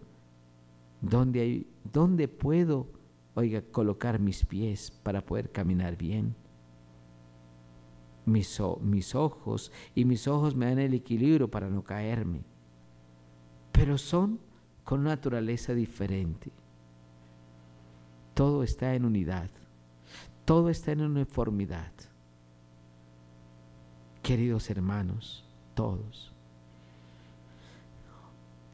dónde, 1.01 1.41
hay, 1.41 1.67
dónde 1.91 2.27
puedo, 2.27 2.87
oiga, 3.35 3.61
colocar 3.61 4.19
mis 4.19 4.45
pies 4.45 4.91
para 4.91 5.25
poder 5.25 5.51
caminar 5.51 5.97
bien. 5.97 6.35
Mis, 8.25 8.61
mis 8.81 9.15
ojos 9.15 9.71
y 9.95 10.05
mis 10.05 10.27
ojos 10.27 10.55
me 10.55 10.67
dan 10.67 10.79
el 10.79 10.93
equilibrio 10.93 11.49
para 11.49 11.69
no 11.69 11.83
caerme. 11.83 12.43
Pero 13.71 13.97
son 13.97 14.39
con 14.83 15.03
naturaleza 15.03 15.73
diferente. 15.73 16.51
Todo 18.33 18.63
está 18.63 18.93
en 18.95 19.05
unidad. 19.05 19.49
Todo 20.45 20.69
está 20.69 20.91
en 20.91 21.01
uniformidad 21.01 21.91
queridos 24.29 24.69
hermanos, 24.69 25.43
todos. 25.73 26.31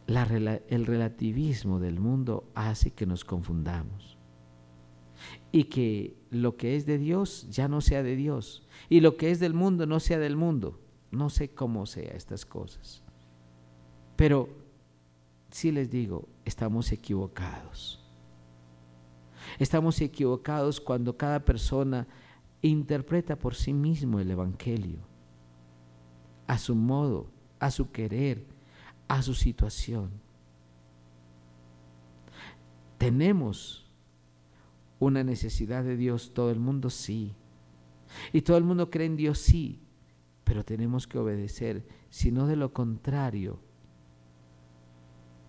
El 0.08 0.86
relativismo 0.86 1.80
del 1.80 2.00
mundo 2.00 2.50
hace 2.54 2.92
que 2.92 3.06
nos 3.06 3.26
confundamos 3.26 4.18
y 5.52 5.66
que 5.66 6.16
lo 6.30 6.58
que 6.58 6.76
es 6.76 6.86
de 6.86 6.98
Dios 6.98 7.48
ya 7.50 7.68
no 7.68 7.82
sea 7.82 8.04
de 8.04 8.16
Dios 8.16 8.68
y 8.90 9.00
lo 9.00 9.18
que 9.18 9.32
es 9.32 9.40
del 9.40 9.54
mundo 9.54 9.86
no 9.86 10.00
sea 10.00 10.20
del 10.20 10.36
mundo. 10.36 10.82
No 11.12 11.30
sé 11.30 11.50
cómo 11.50 11.86
sea 11.86 12.14
estas 12.14 12.46
cosas. 12.46 13.02
Pero 14.16 14.50
sí 15.50 15.72
les 15.72 15.90
digo, 15.90 16.28
estamos 16.44 16.92
equivocados. 16.92 18.04
Estamos 19.60 20.02
equivocados 20.02 20.82
cuando 20.82 21.16
cada 21.16 21.46
persona 21.46 22.08
interpreta 22.62 23.38
por 23.38 23.56
sí 23.56 23.74
mismo 23.74 24.20
el 24.20 24.32
Evangelio 24.32 25.00
a 26.48 26.58
su 26.58 26.76
modo, 26.76 27.32
a 27.60 27.72
su 27.72 27.92
querer, 27.92 28.46
a 29.08 29.22
su 29.22 29.34
situación. 29.34 30.12
¿Tenemos 32.98 33.86
una 35.00 35.24
necesidad 35.24 35.84
de 35.84 35.98
Dios 35.98 36.34
todo 36.34 36.52
el 36.52 36.60
mundo? 36.60 36.90
Sí. 36.90 37.36
Y 38.32 38.42
todo 38.42 38.58
el 38.58 38.64
mundo 38.64 38.90
cree 38.90 39.08
en 39.08 39.18
Dios, 39.18 39.40
sí. 39.40 39.82
Pero 40.44 40.64
tenemos 40.64 41.08
que 41.08 41.18
obedecer. 41.18 41.88
Si 42.10 42.32
no 42.32 42.48
de 42.48 42.56
lo 42.56 42.72
contrario, 42.74 43.60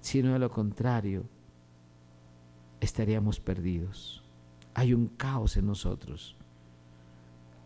si 0.01 0.23
no 0.23 0.33
de 0.33 0.39
lo 0.39 0.51
contrario, 0.51 1.29
estaríamos 2.81 3.41
perdidos. 3.41 4.23
Hay 4.75 4.95
un 4.95 5.09
caos 5.09 5.57
en 5.57 5.67
nosotros. 5.67 6.37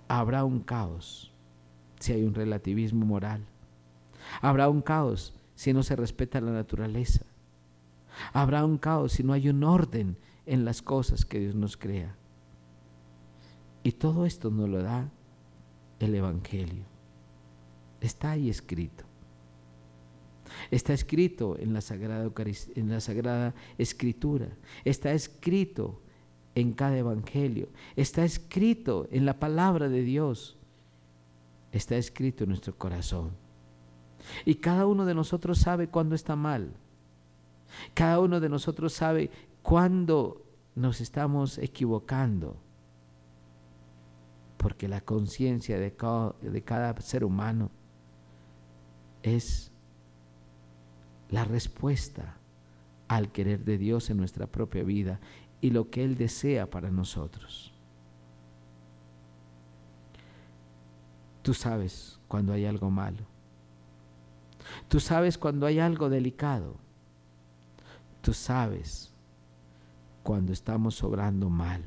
Habrá 0.09 0.45
un 0.45 0.61
caos 0.61 1.33
si 1.99 2.13
hay 2.13 2.25
un 2.25 2.35
relativismo 2.35 3.07
moral. 3.07 3.45
Habrá 4.41 4.69
un 4.69 4.81
caos 4.83 5.35
si 5.61 5.75
no 5.75 5.83
se 5.83 5.95
respeta 5.95 6.41
la 6.41 6.53
naturaleza. 6.53 7.27
Habrá 8.33 8.65
un 8.65 8.79
caos 8.79 9.13
si 9.13 9.23
no 9.23 9.35
hay 9.35 9.51
un 9.51 9.63
orden 9.63 10.17
en 10.47 10.65
las 10.65 10.81
cosas 10.81 11.27
que 11.27 11.39
Dios 11.39 11.55
nos 11.55 11.77
crea. 11.77 12.17
Y 13.83 13.93
todo 13.93 14.25
esto 14.25 14.51
nos 14.51 14.71
lo 14.71 14.83
da 14.83 15.11
el 15.99 16.15
Evangelio. 16.15 16.85
Está 18.01 18.31
ahí 18.31 18.49
escrito. 18.49 19.05
Está 20.71 20.95
escrito 20.95 21.59
en 21.59 21.75
la 21.75 21.83
Sagrada, 21.83 22.33
en 22.75 22.89
la 22.89 23.01
Sagrada 23.01 23.55
Escritura. 23.77 24.49
Está 24.87 25.13
escrito 25.13 26.01
en 26.55 26.73
cada 26.73 26.97
Evangelio. 26.97 27.69
Está 27.97 28.25
escrito 28.25 29.09
en 29.11 29.27
la 29.27 29.39
palabra 29.39 29.91
de 29.91 30.01
Dios. 30.05 30.57
Está 31.71 31.99
escrito 31.99 32.45
en 32.45 32.49
nuestro 32.49 32.79
corazón. 32.79 33.50
Y 34.45 34.57
cada 34.57 34.87
uno 34.87 35.05
de 35.05 35.15
nosotros 35.15 35.59
sabe 35.59 35.89
cuándo 35.89 36.15
está 36.15 36.37
mal. 36.37 36.73
Cada 37.95 38.21
uno 38.21 38.41
de 38.41 38.49
nosotros 38.49 38.93
sabe 38.93 39.31
cuándo 39.63 40.45
nos 40.75 41.01
estamos 41.01 41.59
equivocando. 41.59 42.57
Porque 44.57 44.89
la 44.89 45.01
conciencia 45.01 45.79
de, 45.79 45.95
de 46.43 46.63
cada 46.63 47.01
ser 47.01 47.25
humano 47.25 47.71
es 49.23 49.71
la 51.31 51.45
respuesta 51.45 52.37
al 53.09 53.33
querer 53.33 53.65
de 53.65 53.79
Dios 53.79 54.11
en 54.11 54.17
nuestra 54.17 54.47
propia 54.47 54.83
vida 54.83 55.21
y 55.61 55.71
lo 55.71 55.91
que 55.91 56.05
Él 56.05 56.17
desea 56.17 56.69
para 56.69 56.91
nosotros. 56.91 57.73
Tú 61.43 61.55
sabes 61.55 62.19
cuando 62.29 62.53
hay 62.53 62.67
algo 62.67 62.91
malo. 62.91 63.30
Tú 64.89 65.01
sabes 65.01 65.39
cuando 65.39 65.67
hay 65.67 65.79
algo 65.79 66.09
delicado. 66.09 66.77
Tú 68.21 68.33
sabes 68.33 69.13
cuando 70.23 70.53
estamos 70.53 70.95
sobrando 70.97 71.51
mal. 71.51 71.85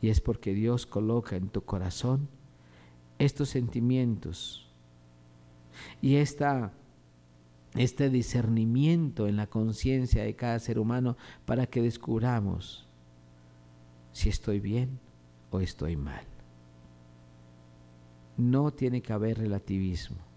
Y 0.00 0.08
es 0.08 0.20
porque 0.20 0.54
Dios 0.54 0.86
coloca 0.86 1.36
en 1.36 1.48
tu 1.48 1.62
corazón 1.62 2.28
estos 3.18 3.50
sentimientos 3.50 4.66
y 6.00 6.16
esta 6.16 6.72
este 7.74 8.10
discernimiento 8.10 9.28
en 9.28 9.36
la 9.36 9.46
conciencia 9.46 10.24
de 10.24 10.34
cada 10.34 10.58
ser 10.58 10.78
humano 10.78 11.16
para 11.44 11.66
que 11.66 11.82
descubramos 11.82 12.88
si 14.12 14.28
estoy 14.28 14.58
bien 14.58 14.98
o 15.50 15.60
estoy 15.60 15.96
mal. 15.96 16.26
No 18.36 18.72
tiene 18.72 19.02
que 19.02 19.12
haber 19.12 19.38
relativismo. 19.38 20.29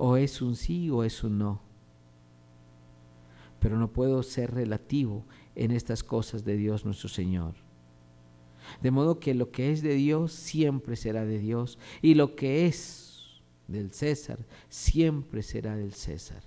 O 0.00 0.16
es 0.16 0.40
un 0.40 0.54
sí 0.54 0.88
o 0.90 1.02
es 1.02 1.24
un 1.24 1.38
no. 1.38 1.60
Pero 3.58 3.76
no 3.76 3.92
puedo 3.92 4.22
ser 4.22 4.54
relativo 4.54 5.26
en 5.56 5.72
estas 5.72 6.04
cosas 6.04 6.44
de 6.44 6.56
Dios 6.56 6.84
nuestro 6.84 7.08
Señor. 7.08 7.54
De 8.80 8.92
modo 8.92 9.18
que 9.18 9.34
lo 9.34 9.50
que 9.50 9.72
es 9.72 9.82
de 9.82 9.94
Dios 9.94 10.32
siempre 10.32 10.94
será 10.94 11.24
de 11.24 11.40
Dios 11.40 11.78
y 12.00 12.14
lo 12.14 12.36
que 12.36 12.66
es 12.66 13.42
del 13.66 13.90
César, 13.90 14.46
siempre 14.68 15.42
será 15.42 15.74
del 15.74 15.92
César. 15.92 16.44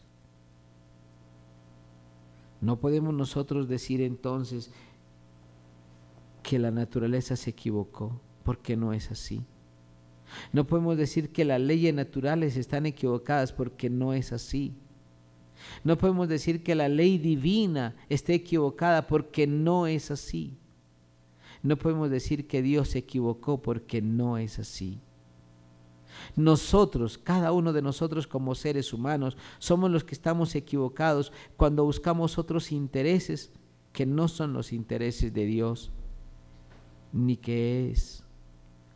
No 2.61 2.79
podemos 2.79 3.13
nosotros 3.13 3.67
decir 3.67 4.01
entonces 4.01 4.71
que 6.41 6.57
la 6.57 6.71
naturaleza 6.71 7.35
se 7.35 7.49
equivocó, 7.49 8.21
porque 8.45 8.77
no 8.77 8.93
es 8.93 9.11
así. 9.11 9.43
No 10.51 10.65
podemos 10.67 10.97
decir 10.97 11.31
que 11.31 11.45
las 11.45 11.59
leyes 11.59 11.93
naturales 11.93 12.57
están 12.57 12.85
equivocadas, 12.85 13.53
porque 13.53 13.89
no 13.89 14.13
es 14.13 14.31
así. 14.31 14.73
No 15.83 15.97
podemos 15.97 16.27
decir 16.27 16.63
que 16.63 16.75
la 16.75 16.89
ley 16.89 17.17
divina 17.17 17.95
esté 18.09 18.33
equivocada, 18.33 19.07
porque 19.07 19.47
no 19.47 19.87
es 19.87 20.11
así. 20.11 20.57
No 21.63 21.77
podemos 21.77 22.09
decir 22.09 22.47
que 22.47 22.61
Dios 22.61 22.89
se 22.89 22.99
equivocó, 22.99 23.61
porque 23.61 24.01
no 24.01 24.37
es 24.37 24.59
así. 24.59 24.99
Nosotros, 26.35 27.17
cada 27.17 27.51
uno 27.51 27.73
de 27.73 27.81
nosotros 27.81 28.27
como 28.27 28.55
seres 28.55 28.93
humanos, 28.93 29.37
somos 29.59 29.89
los 29.91 30.03
que 30.03 30.15
estamos 30.15 30.55
equivocados 30.55 31.31
cuando 31.57 31.85
buscamos 31.85 32.37
otros 32.37 32.71
intereses 32.71 33.51
que 33.93 34.05
no 34.05 34.27
son 34.27 34.53
los 34.53 34.73
intereses 34.73 35.33
de 35.33 35.45
Dios, 35.45 35.91
ni 37.11 37.37
que 37.37 37.91
es 37.91 38.20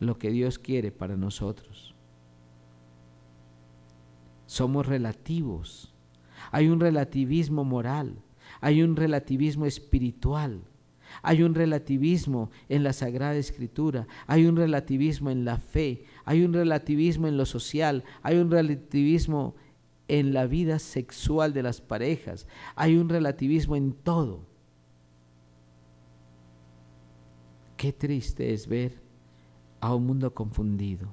lo 0.00 0.18
que 0.18 0.30
Dios 0.30 0.58
quiere 0.58 0.92
para 0.92 1.16
nosotros. 1.16 1.94
Somos 4.46 4.86
relativos. 4.86 5.94
Hay 6.52 6.68
un 6.68 6.80
relativismo 6.80 7.64
moral, 7.64 8.22
hay 8.60 8.82
un 8.82 8.96
relativismo 8.96 9.66
espiritual 9.66 10.62
hay 11.22 11.42
un 11.42 11.54
relativismo 11.54 12.50
en 12.68 12.82
la 12.82 12.92
Sagrada 12.92 13.36
Escritura, 13.36 14.06
hay 14.26 14.46
un 14.46 14.56
relativismo 14.56 15.30
en 15.30 15.44
la 15.44 15.58
fe, 15.58 16.04
hay 16.24 16.44
un 16.44 16.52
relativismo 16.52 17.26
en 17.26 17.36
lo 17.36 17.46
social, 17.46 18.04
hay 18.22 18.36
un 18.36 18.50
relativismo 18.50 19.54
en 20.08 20.32
la 20.32 20.46
vida 20.46 20.78
sexual 20.78 21.52
de 21.52 21.62
las 21.62 21.80
parejas, 21.80 22.46
hay 22.74 22.96
un 22.96 23.08
relativismo 23.08 23.76
en 23.76 23.92
todo. 23.92 24.46
Qué 27.76 27.92
triste 27.92 28.52
es 28.52 28.66
ver 28.66 29.05
a 29.80 29.94
un 29.94 30.06
mundo 30.06 30.32
confundido. 30.34 31.12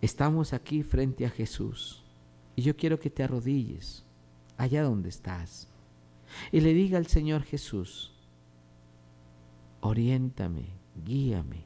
Estamos 0.00 0.52
aquí 0.52 0.82
frente 0.82 1.26
a 1.26 1.30
Jesús 1.30 2.04
y 2.54 2.62
yo 2.62 2.76
quiero 2.76 3.00
que 3.00 3.10
te 3.10 3.22
arrodilles 3.22 4.04
allá 4.56 4.82
donde 4.82 5.08
estás 5.08 5.68
y 6.52 6.60
le 6.60 6.74
diga 6.74 6.98
al 6.98 7.06
Señor 7.06 7.42
Jesús, 7.42 8.12
oriéntame, 9.80 10.66
guíame, 11.04 11.64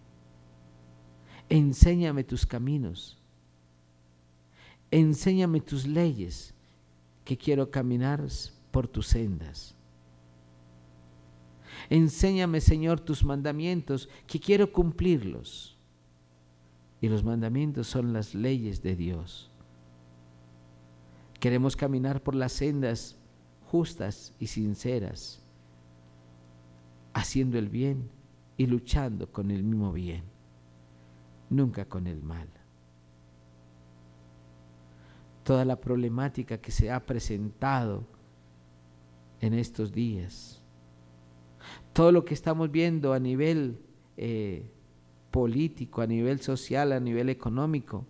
enséñame 1.49 2.25
tus 2.25 2.47
caminos, 2.47 3.19
enséñame 4.91 5.61
tus 5.61 5.87
leyes, 5.87 6.55
que 7.25 7.37
quiero 7.37 7.71
caminar 7.71 8.27
por 8.71 8.89
tus 8.89 9.07
sendas. 9.07 9.77
Enséñame, 11.91 12.61
Señor, 12.61 13.01
tus 13.01 13.25
mandamientos, 13.25 14.09
que 14.29 14.39
quiero 14.39 14.73
cumplirlos. 14.73 15.77
Y 17.01 17.09
los 17.09 17.25
mandamientos 17.25 17.89
son 17.89 18.13
las 18.13 18.33
leyes 18.35 18.81
de 18.83 18.95
Dios. 18.95 19.51
Queremos 21.41 21.75
caminar 21.75 22.23
por 22.23 22.37
las 22.37 22.53
sendas 22.53 23.17
justas 23.71 24.35
y 24.39 24.47
sinceras, 24.47 25.43
haciendo 27.13 27.59
el 27.59 27.69
bien 27.69 28.11
y 28.57 28.67
luchando 28.67 29.33
con 29.33 29.51
el 29.51 29.65
mismo 29.65 29.93
bien, 29.93 30.23
nunca 31.49 31.87
con 31.87 32.07
el 32.07 32.23
mal. 32.23 32.49
Toda 35.43 35.65
la 35.65 35.81
problemática 35.81 36.59
que 36.59 36.71
se 36.71 36.91
ha 36.91 37.05
presentado 37.05 38.07
en 39.41 39.55
estos 39.55 39.93
días, 39.93 40.60
todo 41.93 42.13
lo 42.13 42.25
que 42.25 42.35
estamos 42.35 42.71
viendo 42.71 43.13
a 43.13 43.19
nivel 43.19 43.81
eh, 44.17 44.71
político, 45.31 46.03
a 46.03 46.07
nivel 46.07 46.41
social, 46.41 46.93
a 46.93 47.01
nivel 47.01 47.29
económico, 47.29 48.07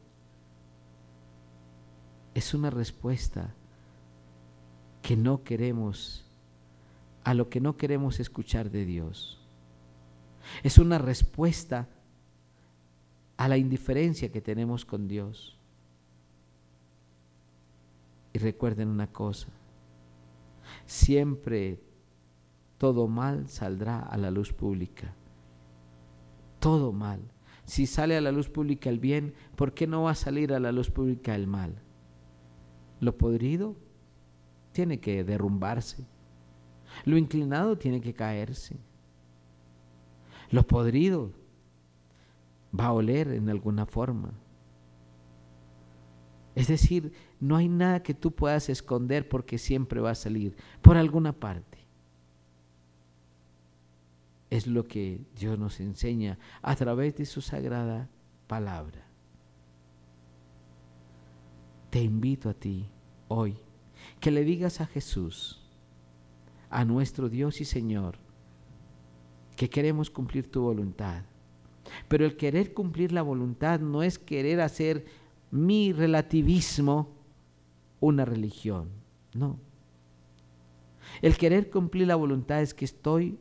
es 2.34 2.54
una 2.54 2.70
respuesta 2.70 3.54
que 5.02 5.16
no 5.16 5.42
queremos, 5.42 6.24
a 7.24 7.34
lo 7.34 7.48
que 7.48 7.60
no 7.60 7.76
queremos 7.76 8.20
escuchar 8.20 8.70
de 8.70 8.84
Dios. 8.84 9.40
Es 10.62 10.78
una 10.78 10.98
respuesta 10.98 11.88
a 13.36 13.48
la 13.48 13.56
indiferencia 13.56 14.30
que 14.30 14.40
tenemos 14.40 14.84
con 14.84 15.08
Dios. 15.08 15.58
Y 18.32 18.38
recuerden 18.38 18.88
una 18.88 19.08
cosa, 19.08 19.48
siempre 20.86 21.80
todo 22.80 23.08
mal 23.08 23.46
saldrá 23.46 24.00
a 24.00 24.16
la 24.16 24.30
luz 24.30 24.54
pública. 24.54 25.14
Todo 26.60 26.94
mal. 26.94 27.20
Si 27.66 27.84
sale 27.84 28.16
a 28.16 28.22
la 28.22 28.32
luz 28.32 28.48
pública 28.48 28.88
el 28.88 28.98
bien, 28.98 29.34
¿por 29.54 29.74
qué 29.74 29.86
no 29.86 30.04
va 30.04 30.12
a 30.12 30.14
salir 30.14 30.54
a 30.54 30.60
la 30.60 30.72
luz 30.72 30.90
pública 30.90 31.34
el 31.34 31.46
mal? 31.46 31.82
Lo 32.98 33.18
podrido 33.18 33.76
tiene 34.72 34.98
que 34.98 35.24
derrumbarse. 35.24 36.06
Lo 37.04 37.18
inclinado 37.18 37.76
tiene 37.76 38.00
que 38.00 38.14
caerse. 38.14 38.80
Lo 40.50 40.66
podrido 40.66 41.32
va 42.72 42.86
a 42.86 42.92
oler 42.94 43.28
en 43.28 43.50
alguna 43.50 43.84
forma. 43.84 44.32
Es 46.54 46.68
decir, 46.68 47.12
no 47.40 47.56
hay 47.56 47.68
nada 47.68 48.02
que 48.02 48.14
tú 48.14 48.30
puedas 48.30 48.70
esconder 48.70 49.28
porque 49.28 49.58
siempre 49.58 50.00
va 50.00 50.12
a 50.12 50.14
salir 50.14 50.56
por 50.80 50.96
alguna 50.96 51.34
parte. 51.34 51.79
Es 54.50 54.66
lo 54.66 54.86
que 54.86 55.24
Dios 55.36 55.58
nos 55.58 55.80
enseña 55.80 56.38
a 56.60 56.74
través 56.76 57.16
de 57.16 57.24
su 57.24 57.40
sagrada 57.40 58.10
palabra. 58.46 59.06
Te 61.90 62.02
invito 62.02 62.48
a 62.48 62.54
ti 62.54 62.88
hoy 63.28 63.56
que 64.18 64.30
le 64.30 64.44
digas 64.44 64.80
a 64.80 64.86
Jesús, 64.86 65.60
a 66.68 66.84
nuestro 66.84 67.28
Dios 67.28 67.60
y 67.60 67.64
Señor, 67.64 68.18
que 69.56 69.70
queremos 69.70 70.10
cumplir 70.10 70.50
tu 70.50 70.62
voluntad. 70.62 71.24
Pero 72.08 72.24
el 72.24 72.36
querer 72.36 72.72
cumplir 72.72 73.12
la 73.12 73.22
voluntad 73.22 73.80
no 73.80 74.02
es 74.02 74.18
querer 74.18 74.60
hacer 74.60 75.04
mi 75.50 75.92
relativismo 75.92 77.14
una 77.98 78.24
religión, 78.24 78.88
no. 79.34 79.58
El 81.22 81.36
querer 81.36 81.70
cumplir 81.70 82.06
la 82.06 82.16
voluntad 82.16 82.62
es 82.62 82.72
que 82.72 82.84
estoy 82.84 83.38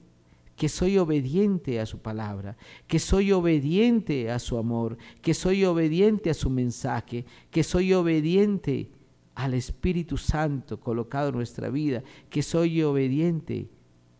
que 0.59 0.67
soy 0.67 0.97
obediente 0.97 1.79
a 1.79 1.85
su 1.85 1.99
palabra, 1.99 2.57
que 2.85 2.99
soy 2.99 3.31
obediente 3.31 4.29
a 4.29 4.39
su 4.39 4.57
amor, 4.57 4.97
que 5.21 5.33
soy 5.33 5.63
obediente 5.63 6.29
a 6.29 6.33
su 6.33 6.49
mensaje, 6.49 7.25
que 7.49 7.63
soy 7.63 7.93
obediente 7.93 8.91
al 9.35 9.53
Espíritu 9.53 10.17
Santo 10.17 10.77
colocado 10.77 11.29
en 11.29 11.35
nuestra 11.35 11.69
vida, 11.69 12.03
que 12.29 12.43
soy 12.43 12.83
obediente 12.83 13.69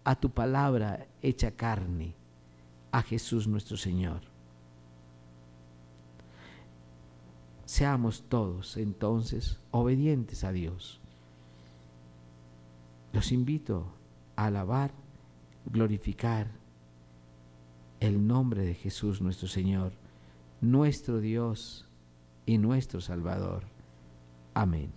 a 0.06 0.18
tu 0.18 0.30
palabra 0.30 1.08
hecha 1.22 1.52
carne, 1.52 2.16
a 2.94 3.02
Jesús 3.02 3.46
nuestro 3.46 3.76
Señor. 3.76 4.22
Seamos 7.66 8.24
todos 8.30 8.78
entonces 8.78 9.60
obedientes 9.72 10.46
a 10.46 10.54
Dios. 10.54 11.02
Los 13.12 13.34
invito 13.34 13.92
a 14.38 14.46
alabar 14.46 14.94
glorificar 15.72 16.52
el 18.00 18.26
nombre 18.26 18.64
de 18.64 18.74
Jesús 18.76 19.22
nuestro 19.22 19.48
Señor, 19.48 19.94
nuestro 20.62 21.20
Dios 21.20 21.88
y 22.46 22.58
nuestro 22.58 23.02
Salvador. 23.02 23.64
Amén. 24.54 24.92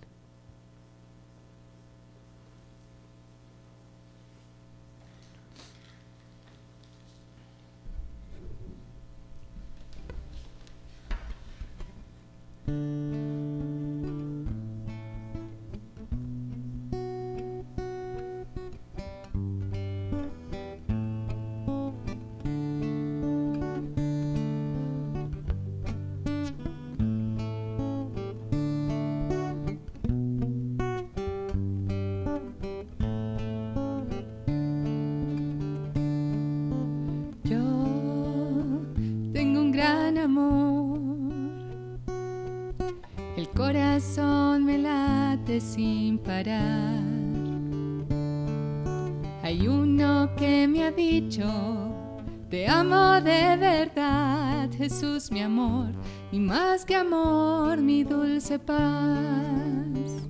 Paz. 58.59 60.29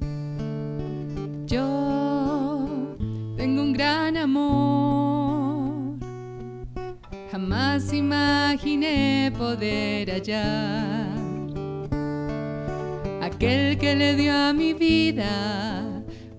Yo 1.47 2.97
tengo 3.37 3.63
un 3.63 3.73
gran 3.73 4.17
amor, 4.17 5.99
jamás 7.31 7.93
imaginé 7.93 9.33
poder 9.37 10.11
hallar 10.11 11.13
aquel 13.23 13.79
que 13.79 13.95
le 13.95 14.15
dio 14.15 14.33
a 14.33 14.53
mi 14.53 14.73
vida 14.73 15.83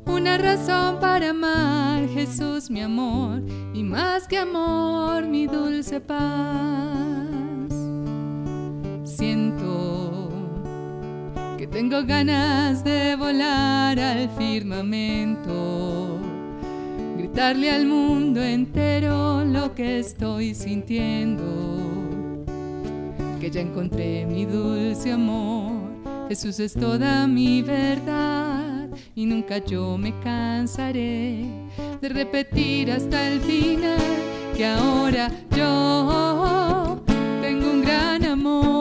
una 0.06 0.38
razón 0.38 1.00
para 1.00 1.30
amar, 1.32 2.08
Jesús 2.10 2.70
mi 2.70 2.82
amor, 2.82 3.42
y 3.74 3.84
más 3.84 4.28
que 4.28 4.38
amor, 4.38 5.26
mi 5.26 5.48
dulce 5.48 6.00
paz. 6.00 7.53
Tengo 11.74 12.04
ganas 12.06 12.84
de 12.84 13.16
volar 13.16 14.00
al 14.00 14.30
firmamento, 14.38 16.20
gritarle 17.18 17.72
al 17.72 17.86
mundo 17.86 18.42
entero 18.42 19.44
lo 19.44 19.74
que 19.74 20.00
estoy 20.00 20.54
sintiendo, 20.54 21.44
que 23.42 23.50
ya 23.52 23.62
encontré 23.62 24.26
mi 24.26 24.46
dulce 24.46 25.12
amor 25.12 25.84
Jesús 26.30 26.60
es 26.60 26.74
toda 26.74 27.28
mi 27.28 27.62
verdad 27.62 28.90
y 29.14 29.26
nunca 29.26 29.58
yo 29.60 29.98
me 29.98 30.18
cansaré 30.22 31.46
de 32.02 32.10
repetir 32.10 32.92
hasta 32.92 33.28
el 33.28 33.40
final 33.42 34.00
que 34.56 34.66
ahora 34.66 35.30
yo 35.56 37.04
tengo 37.42 37.70
un 37.70 37.82
gran 37.82 38.26
amor. 38.26 38.73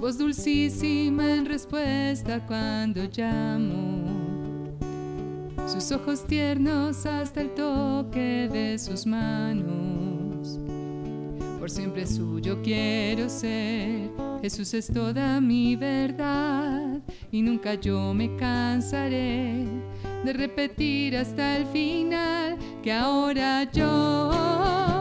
Voz 0.00 0.16
dulcísima 0.16 1.34
en 1.34 1.44
respuesta 1.44 2.40
cuando 2.46 3.02
llamo, 3.14 4.72
sus 5.66 5.92
ojos 5.92 6.26
tiernos 6.26 7.04
hasta 7.04 7.42
el 7.42 7.50
toque 7.50 8.48
de 8.50 8.78
sus 8.78 9.04
manos. 9.04 10.58
Por 11.58 11.70
siempre 11.70 12.06
suyo 12.06 12.62
quiero 12.62 13.28
ser, 13.28 14.10
Jesús 14.40 14.72
es 14.72 14.86
toda 14.86 15.38
mi 15.42 15.76
verdad 15.76 17.00
y 17.30 17.42
nunca 17.42 17.74
yo 17.74 18.14
me 18.14 18.34
cansaré 18.36 19.66
de 20.24 20.32
repetir 20.32 21.18
hasta 21.18 21.58
el 21.58 21.66
final 21.66 22.56
que 22.82 22.90
ahora 22.90 23.70
yo 23.70 24.99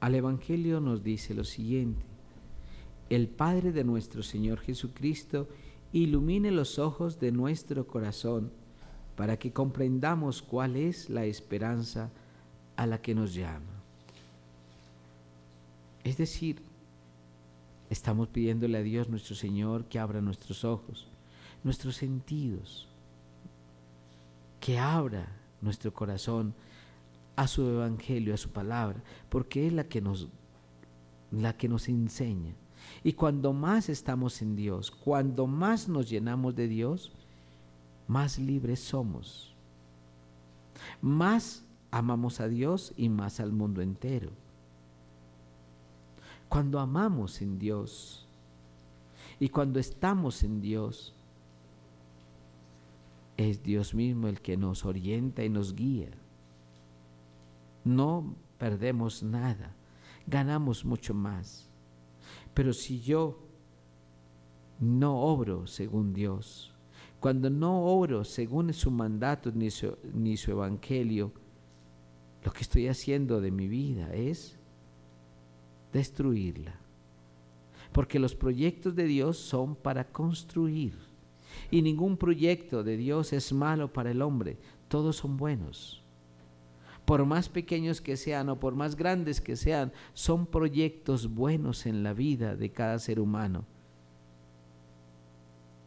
al 0.00 0.14
Evangelio 0.14 0.80
nos 0.80 1.04
dice 1.04 1.32
lo 1.32 1.44
siguiente. 1.44 2.02
El 3.08 3.28
Padre 3.28 3.70
de 3.70 3.84
nuestro 3.84 4.22
Señor 4.22 4.58
Jesucristo 4.60 5.48
ilumine 5.92 6.50
los 6.50 6.78
ojos 6.80 7.20
de 7.20 7.30
nuestro 7.30 7.86
corazón 7.86 8.50
para 9.16 9.38
que 9.38 9.52
comprendamos 9.52 10.42
cuál 10.42 10.74
es 10.74 11.08
la 11.08 11.24
esperanza 11.24 12.10
a 12.76 12.86
la 12.86 13.00
que 13.00 13.14
nos 13.14 13.32
llama. 13.32 13.74
Es 16.02 16.16
decir, 16.16 16.62
estamos 17.90 18.28
pidiéndole 18.28 18.78
a 18.78 18.82
Dios 18.82 19.08
nuestro 19.08 19.36
Señor 19.36 19.84
que 19.84 20.00
abra 20.00 20.20
nuestros 20.20 20.64
ojos, 20.64 21.06
nuestros 21.62 21.96
sentidos, 21.96 22.88
que 24.58 24.78
abra 24.78 25.28
nuestro 25.60 25.94
corazón 25.94 26.54
a 27.36 27.46
su 27.46 27.66
evangelio, 27.66 28.34
a 28.34 28.38
su 28.38 28.50
palabra, 28.50 29.02
porque 29.28 29.66
es 29.66 29.72
la 29.72 29.84
que 29.84 30.00
nos 30.00 30.28
la 31.30 31.56
que 31.56 31.68
nos 31.68 31.88
enseña. 31.88 32.54
Y 33.02 33.14
cuando 33.14 33.52
más 33.52 33.88
estamos 33.88 34.40
en 34.42 34.56
Dios, 34.56 34.90
cuando 34.90 35.46
más 35.46 35.88
nos 35.88 36.08
llenamos 36.08 36.54
de 36.54 36.68
Dios, 36.68 37.12
más 38.06 38.38
libres 38.38 38.80
somos. 38.80 39.54
Más 41.00 41.64
amamos 41.90 42.40
a 42.40 42.48
Dios 42.48 42.92
y 42.96 43.08
más 43.08 43.40
al 43.40 43.52
mundo 43.52 43.80
entero. 43.80 44.30
Cuando 46.48 46.78
amamos 46.78 47.42
en 47.42 47.58
Dios 47.58 48.28
y 49.40 49.48
cuando 49.48 49.80
estamos 49.80 50.44
en 50.44 50.60
Dios, 50.60 51.14
es 53.36 53.62
Dios 53.62 53.94
mismo 53.94 54.28
el 54.28 54.40
que 54.40 54.56
nos 54.56 54.84
orienta 54.84 55.42
y 55.42 55.48
nos 55.48 55.74
guía 55.74 56.10
no 57.84 58.36
perdemos 58.58 59.22
nada, 59.22 59.76
ganamos 60.26 60.84
mucho 60.84 61.14
más. 61.14 61.68
Pero 62.54 62.72
si 62.72 63.00
yo 63.00 63.38
no 64.80 65.20
obro 65.20 65.66
según 65.66 66.12
Dios, 66.12 66.72
cuando 67.20 67.50
no 67.50 67.84
obro 67.84 68.24
según 68.24 68.72
su 68.72 68.90
mandato 68.90 69.50
ni 69.52 69.70
su, 69.70 69.96
ni 70.12 70.36
su 70.36 70.50
evangelio, 70.50 71.32
lo 72.42 72.52
que 72.52 72.62
estoy 72.62 72.88
haciendo 72.88 73.40
de 73.40 73.50
mi 73.50 73.68
vida 73.68 74.12
es 74.14 74.58
destruirla. 75.92 76.78
Porque 77.92 78.18
los 78.18 78.34
proyectos 78.34 78.94
de 78.94 79.04
Dios 79.04 79.38
son 79.38 79.76
para 79.76 80.08
construir. 80.10 80.94
Y 81.70 81.82
ningún 81.82 82.16
proyecto 82.16 82.82
de 82.82 82.96
Dios 82.96 83.32
es 83.32 83.52
malo 83.52 83.92
para 83.92 84.10
el 84.10 84.20
hombre. 84.20 84.58
Todos 84.88 85.16
son 85.16 85.36
buenos 85.36 86.03
por 87.04 87.26
más 87.26 87.48
pequeños 87.48 88.00
que 88.00 88.16
sean 88.16 88.48
o 88.48 88.58
por 88.58 88.74
más 88.74 88.96
grandes 88.96 89.40
que 89.40 89.56
sean, 89.56 89.92
son 90.14 90.46
proyectos 90.46 91.34
buenos 91.34 91.86
en 91.86 92.02
la 92.02 92.14
vida 92.14 92.56
de 92.56 92.70
cada 92.72 92.98
ser 92.98 93.20
humano. 93.20 93.64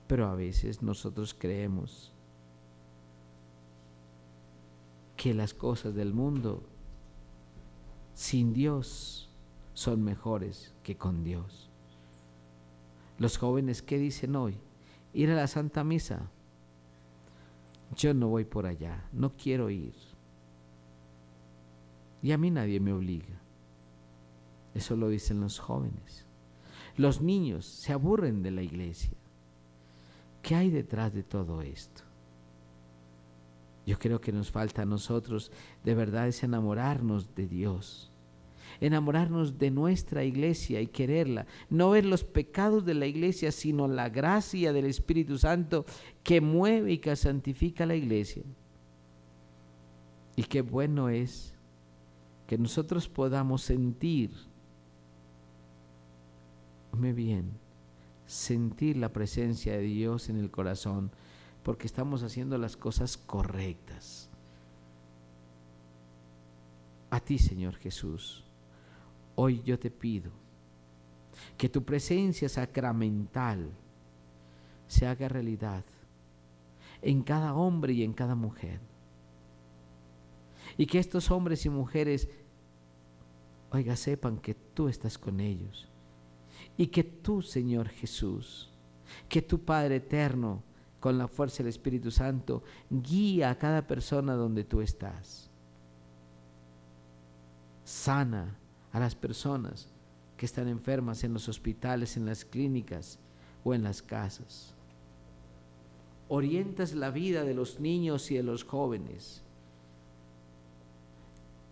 Pero 0.08 0.28
a 0.28 0.36
veces 0.36 0.82
nosotros 0.82 1.34
creemos 1.34 2.14
que 5.16 5.34
las 5.34 5.54
cosas 5.54 5.96
del 5.96 6.14
mundo 6.14 6.64
sin 8.14 8.54
Dios 8.54 9.30
son 9.74 10.04
mejores 10.04 10.74
que 10.84 10.96
con 10.96 11.24
Dios. 11.24 11.70
Los 13.18 13.38
jóvenes, 13.38 13.82
¿qué 13.82 13.98
dicen 13.98 14.36
hoy? 14.36 14.58
Ir 15.14 15.32
a 15.32 15.36
la 15.36 15.48
Santa 15.48 15.84
Misa. 15.84 16.30
Yo 17.96 18.14
no 18.14 18.28
voy 18.28 18.46
por 18.46 18.68
allá, 18.68 19.08
no 19.12 19.36
quiero 19.36 19.70
ir. 19.70 19.96
Y 22.22 22.32
a 22.32 22.38
mí 22.38 22.52
nadie 22.52 22.80
me 22.80 22.94
obliga. 22.94 23.42
Eso 24.74 24.96
lo 24.96 25.10
dicen 25.10 25.42
los 25.42 25.60
jóvenes. 25.60 26.26
Los 26.96 27.22
niños 27.22 27.66
se 27.66 27.94
aburren 27.94 28.42
de 28.42 28.52
la 28.52 28.62
iglesia. 28.62 29.18
¿Qué 30.42 30.56
hay 30.56 30.70
detrás 30.70 31.14
de 31.14 31.24
todo 31.24 31.62
esto? 31.62 32.04
Yo 33.86 33.98
creo 33.98 34.22
que 34.22 34.32
nos 34.32 34.52
falta 34.52 34.84
a 34.84 34.86
nosotros 34.86 35.52
de 35.84 35.96
verdad 35.96 36.28
es 36.28 36.44
enamorarnos 36.44 37.34
de 37.36 37.48
Dios, 37.48 38.12
enamorarnos 38.82 39.58
de 39.58 39.72
nuestra 39.72 40.24
iglesia 40.24 40.82
y 40.82 40.88
quererla, 40.88 41.48
no 41.70 41.90
ver 41.92 42.06
los 42.06 42.24
pecados 42.24 42.86
de 42.86 42.94
la 42.94 43.08
iglesia, 43.08 43.52
sino 43.52 43.88
la 43.88 44.10
gracia 44.10 44.74
del 44.74 44.86
Espíritu 44.86 45.38
Santo 45.38 45.86
que 46.24 46.42
mueve 46.42 46.94
y 46.94 46.98
que 46.98 47.16
santifica 47.16 47.86
la 47.86 47.96
iglesia. 47.96 48.44
Y 50.36 50.44
qué 50.44 50.62
bueno 50.62 51.10
es 51.10 51.57
que 52.48 52.58
nosotros 52.58 53.10
podamos 53.10 53.62
sentir, 53.62 54.32
muy 56.94 57.12
bien, 57.12 57.52
sentir 58.26 58.96
la 58.98 59.12
presencia 59.12 59.74
de 59.74 59.82
Dios 59.82 60.30
en 60.30 60.38
el 60.38 60.50
corazón, 60.50 61.12
porque 61.62 61.88
estamos 61.88 62.24
haciendo 62.24 62.58
las 62.58 62.78
cosas 62.78 63.18
correctas. 63.18 64.30
A 67.10 67.20
ti, 67.20 67.38
Señor 67.38 67.76
Jesús, 67.76 68.46
hoy 69.36 69.62
yo 69.64 69.78
te 69.78 69.92
pido 69.92 70.32
que 71.58 71.68
tu 71.68 71.84
presencia 71.84 72.48
sacramental 72.48 73.70
se 74.88 75.06
haga 75.06 75.28
realidad 75.28 75.84
en 77.02 77.24
cada 77.24 77.54
hombre 77.54 77.94
y 77.94 78.04
en 78.04 78.14
cada 78.14 78.36
mujer 78.36 78.80
y 80.78 80.86
que 80.86 81.00
estos 81.00 81.32
hombres 81.32 81.66
y 81.66 81.70
mujeres, 81.70 82.30
oiga, 83.72 83.96
sepan 83.96 84.38
que 84.38 84.54
tú 84.54 84.88
estás 84.88 85.18
con 85.18 85.40
ellos. 85.40 85.88
Y 86.78 86.88
que 86.88 87.04
tú, 87.04 87.42
Señor 87.42 87.90
Jesús, 87.90 88.70
que 89.28 89.42
tu 89.42 89.66
Padre 89.66 89.96
eterno, 89.98 90.64
con 91.00 91.18
la 91.18 91.28
fuerza 91.28 91.58
del 91.58 91.70
Espíritu 91.70 92.12
Santo, 92.12 92.64
guía 92.90 93.50
a 93.50 93.58
cada 93.58 93.88
persona 93.88 94.34
donde 94.34 94.64
tú 94.64 94.82
estás. 94.82 95.50
Sana 97.84 98.58
a 98.92 99.00
las 99.00 99.16
personas 99.16 99.90
que 100.38 100.46
están 100.46 100.68
enfermas 100.68 101.24
en 101.24 101.34
los 101.34 101.50
hospitales, 101.50 102.18
en 102.18 102.26
las 102.26 102.46
clínicas 102.46 103.20
o 103.64 103.74
en 103.74 103.84
las 103.84 104.02
casas. 104.04 104.76
Orientas 106.28 106.94
la 106.94 107.10
vida 107.10 107.44
de 107.44 107.54
los 107.56 107.80
niños 107.80 108.30
y 108.30 108.36
de 108.36 108.44
los 108.44 108.64
jóvenes 108.64 109.44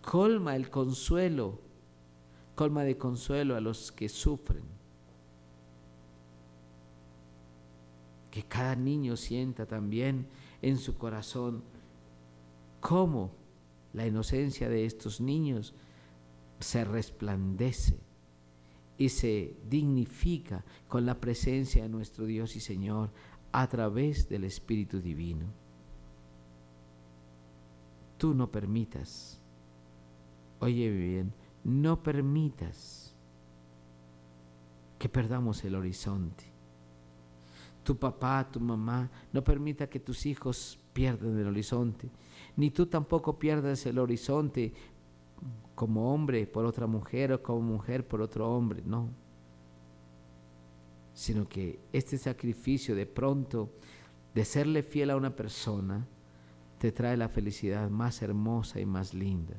colma 0.06 0.54
el 0.54 0.70
consuelo, 0.70 1.58
colma 2.54 2.84
de 2.84 2.96
consuelo 2.96 3.56
a 3.56 3.60
los 3.60 3.90
que 3.90 4.08
sufren. 4.08 4.62
Que 8.30 8.44
cada 8.44 8.76
niño 8.76 9.16
sienta 9.16 9.66
también 9.66 10.28
en 10.62 10.78
su 10.78 10.96
corazón 10.96 11.64
cómo 12.80 13.32
la 13.94 14.06
inocencia 14.06 14.68
de 14.68 14.86
estos 14.86 15.20
niños 15.20 15.74
se 16.60 16.84
resplandece 16.84 17.98
y 18.98 19.08
se 19.08 19.56
dignifica 19.68 20.64
con 20.86 21.04
la 21.04 21.20
presencia 21.20 21.82
de 21.82 21.88
nuestro 21.88 22.26
Dios 22.26 22.54
y 22.54 22.60
Señor 22.60 23.10
a 23.50 23.66
través 23.66 24.28
del 24.28 24.44
Espíritu 24.44 25.00
Divino. 25.00 25.46
Tú 28.18 28.34
no 28.34 28.52
permitas 28.52 29.40
Oye 30.60 30.90
bien, 30.90 31.32
no 31.64 32.02
permitas 32.02 33.14
que 34.98 35.08
perdamos 35.08 35.64
el 35.64 35.74
horizonte. 35.74 36.44
Tu 37.82 37.96
papá, 37.96 38.48
tu 38.50 38.60
mamá, 38.60 39.10
no 39.32 39.44
permita 39.44 39.88
que 39.88 40.00
tus 40.00 40.26
hijos 40.26 40.78
pierdan 40.92 41.38
el 41.38 41.46
horizonte. 41.46 42.10
Ni 42.56 42.70
tú 42.70 42.86
tampoco 42.86 43.38
pierdas 43.38 43.84
el 43.86 43.98
horizonte 43.98 44.72
como 45.74 46.12
hombre 46.12 46.46
por 46.46 46.64
otra 46.64 46.86
mujer 46.86 47.32
o 47.32 47.42
como 47.42 47.60
mujer 47.60 48.06
por 48.06 48.22
otro 48.22 48.50
hombre, 48.50 48.82
no. 48.84 49.10
Sino 51.12 51.48
que 51.48 51.78
este 51.92 52.18
sacrificio 52.18 52.94
de 52.96 53.06
pronto 53.06 53.70
de 54.34 54.44
serle 54.44 54.82
fiel 54.82 55.10
a 55.10 55.16
una 55.16 55.34
persona 55.34 56.06
te 56.78 56.92
trae 56.92 57.16
la 57.16 57.28
felicidad 57.28 57.88
más 57.88 58.20
hermosa 58.22 58.80
y 58.80 58.86
más 58.86 59.14
linda. 59.14 59.54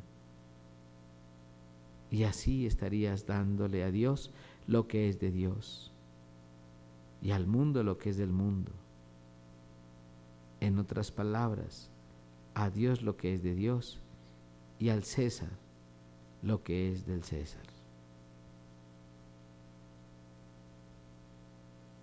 Y 2.10 2.24
así 2.24 2.66
estarías 2.66 3.26
dándole 3.26 3.84
a 3.84 3.92
Dios 3.92 4.32
lo 4.66 4.88
que 4.88 5.10
es 5.10 5.20
de 5.20 5.32
Dios 5.32 5.92
y 7.22 7.32
al 7.32 7.48
mundo 7.48 7.84
lo 7.84 7.98
que 7.98 8.10
es 8.10 8.18
del 8.18 8.32
mundo. 8.32 8.72
En 10.60 10.78
otras 10.80 11.12
palabras, 11.12 11.90
a 12.54 12.70
Dios 12.70 13.02
lo 13.02 13.18
que 13.18 13.34
es 13.34 13.44
de 13.44 13.56
Dios 13.56 14.00
y 14.80 14.90
al 14.90 15.04
César 15.04 15.52
lo 16.42 16.64
que 16.64 16.92
es 16.92 17.06
del 17.06 17.24
César. 17.24 17.66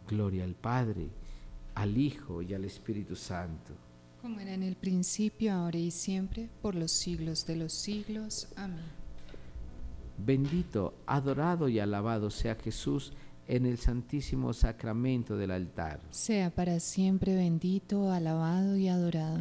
Gloria 0.07 0.45
al 0.45 0.55
Padre, 0.55 1.09
al 1.75 1.97
Hijo 1.97 2.43
y 2.43 2.53
al 2.53 2.65
Espíritu 2.65 3.17
Santo 3.17 3.75
como 4.25 4.41
era 4.41 4.55
en 4.55 4.63
el 4.63 4.75
principio, 4.75 5.53
ahora 5.53 5.77
y 5.77 5.91
siempre, 5.91 6.49
por 6.63 6.75
los 6.75 6.93
siglos 6.93 7.45
de 7.45 7.57
los 7.57 7.75
siglos. 7.75 8.49
Amén. 8.57 9.04
Bendito, 10.19 10.95
adorado 11.07 11.69
y 11.69 11.79
alabado 11.79 12.31
sea 12.31 12.55
Jesús 12.55 13.13
en 13.47 13.67
el 13.67 13.79
santísimo 13.79 14.53
sacramento 14.53 15.37
del 15.37 15.51
altar. 15.51 16.01
Sea 16.11 16.51
para 16.51 16.81
siempre 16.81 17.35
bendito, 17.35 18.11
alabado 18.11 18.77
y 18.77 18.89
adorado. 18.89 19.41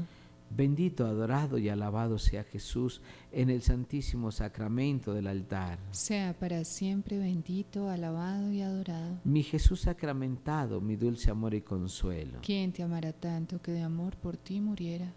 Bendito, 0.55 1.07
adorado 1.07 1.57
y 1.57 1.69
alabado 1.69 2.19
sea 2.19 2.43
Jesús 2.43 3.01
en 3.31 3.49
el 3.49 3.63
santísimo 3.63 4.31
sacramento 4.31 5.13
del 5.13 5.25
altar. 5.25 5.79
Sea 5.91 6.33
para 6.33 6.63
siempre 6.63 7.17
bendito, 7.17 7.89
alabado 7.89 8.51
y 8.51 8.61
adorado. 8.61 9.17
Mi 9.23 9.41
Jesús 9.41 9.81
sacramentado, 9.81 10.79
mi 10.79 10.95
dulce 10.95 11.31
amor 11.31 11.55
y 11.55 11.61
consuelo. 11.61 12.39
¿Quién 12.43 12.71
te 12.71 12.83
amará 12.83 13.13
tanto 13.13 13.61
que 13.61 13.71
de 13.71 13.81
amor 13.81 14.15
por 14.17 14.37
ti 14.37 14.59
muriera? 14.61 15.11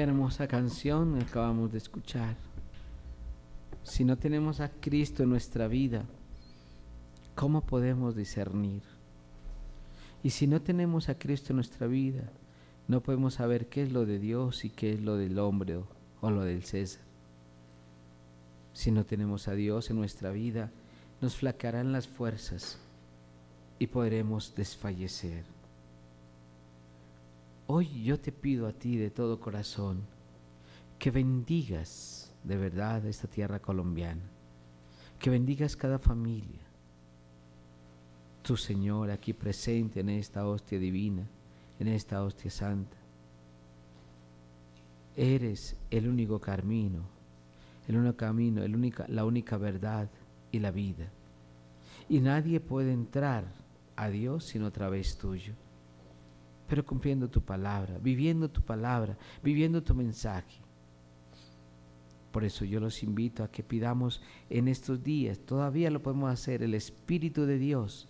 Hermosa 0.00 0.48
canción 0.48 1.20
acabamos 1.20 1.72
de 1.72 1.78
escuchar. 1.78 2.34
Si 3.82 4.02
no 4.02 4.16
tenemos 4.16 4.60
a 4.60 4.70
Cristo 4.70 5.22
en 5.22 5.28
nuestra 5.28 5.68
vida, 5.68 6.04
¿cómo 7.34 7.60
podemos 7.60 8.16
discernir? 8.16 8.82
Y 10.22 10.30
si 10.30 10.46
no 10.46 10.62
tenemos 10.62 11.10
a 11.10 11.18
Cristo 11.18 11.52
en 11.52 11.56
nuestra 11.56 11.86
vida, 11.86 12.30
no 12.88 13.02
podemos 13.02 13.34
saber 13.34 13.68
qué 13.68 13.82
es 13.82 13.92
lo 13.92 14.06
de 14.06 14.18
Dios 14.18 14.64
y 14.64 14.70
qué 14.70 14.94
es 14.94 15.02
lo 15.02 15.16
del 15.16 15.38
hombre 15.38 15.76
o, 15.76 15.86
o 16.22 16.30
lo 16.30 16.44
del 16.44 16.62
César. 16.62 17.02
Si 18.72 18.90
no 18.90 19.04
tenemos 19.04 19.48
a 19.48 19.54
Dios 19.54 19.90
en 19.90 19.96
nuestra 19.96 20.30
vida, 20.30 20.70
nos 21.20 21.36
flacarán 21.36 21.92
las 21.92 22.08
fuerzas 22.08 22.78
y 23.78 23.86
podremos 23.88 24.54
desfallecer. 24.54 25.59
Hoy 27.72 28.02
yo 28.02 28.18
te 28.18 28.32
pido 28.32 28.66
a 28.66 28.72
ti 28.72 28.96
de 28.96 29.10
todo 29.10 29.38
corazón 29.38 30.00
que 30.98 31.12
bendigas 31.12 32.34
de 32.42 32.56
verdad 32.56 33.06
esta 33.06 33.28
tierra 33.28 33.60
colombiana, 33.60 34.24
que 35.20 35.30
bendigas 35.30 35.76
cada 35.76 36.00
familia, 36.00 36.66
tu 38.42 38.56
Señor 38.56 39.12
aquí 39.12 39.34
presente 39.34 40.00
en 40.00 40.08
esta 40.08 40.48
hostia 40.48 40.80
divina, 40.80 41.28
en 41.78 41.86
esta 41.86 42.24
hostia 42.24 42.50
santa. 42.50 42.96
Eres 45.14 45.76
el 45.92 46.08
único 46.08 46.40
camino, 46.40 47.04
el 47.86 47.98
único 47.98 48.16
camino, 48.16 48.62
la 49.06 49.24
única 49.24 49.56
verdad 49.58 50.10
y 50.50 50.58
la 50.58 50.72
vida. 50.72 51.08
Y 52.08 52.18
nadie 52.18 52.58
puede 52.58 52.92
entrar 52.92 53.44
a 53.94 54.08
Dios 54.08 54.42
sino 54.42 54.66
a 54.66 54.72
través 54.72 55.16
tuyo. 55.16 55.54
Pero 56.70 56.86
cumpliendo 56.86 57.28
tu 57.28 57.42
palabra, 57.42 57.98
viviendo 57.98 58.48
tu 58.48 58.62
palabra, 58.62 59.18
viviendo 59.42 59.82
tu 59.82 59.92
mensaje. 59.92 60.60
Por 62.30 62.44
eso 62.44 62.64
yo 62.64 62.78
los 62.78 63.02
invito 63.02 63.42
a 63.42 63.50
que 63.50 63.64
pidamos 63.64 64.22
en 64.48 64.68
estos 64.68 65.02
días, 65.02 65.40
todavía 65.40 65.90
lo 65.90 66.00
podemos 66.00 66.30
hacer, 66.30 66.62
el 66.62 66.74
Espíritu 66.74 67.44
de 67.44 67.58
Dios 67.58 68.06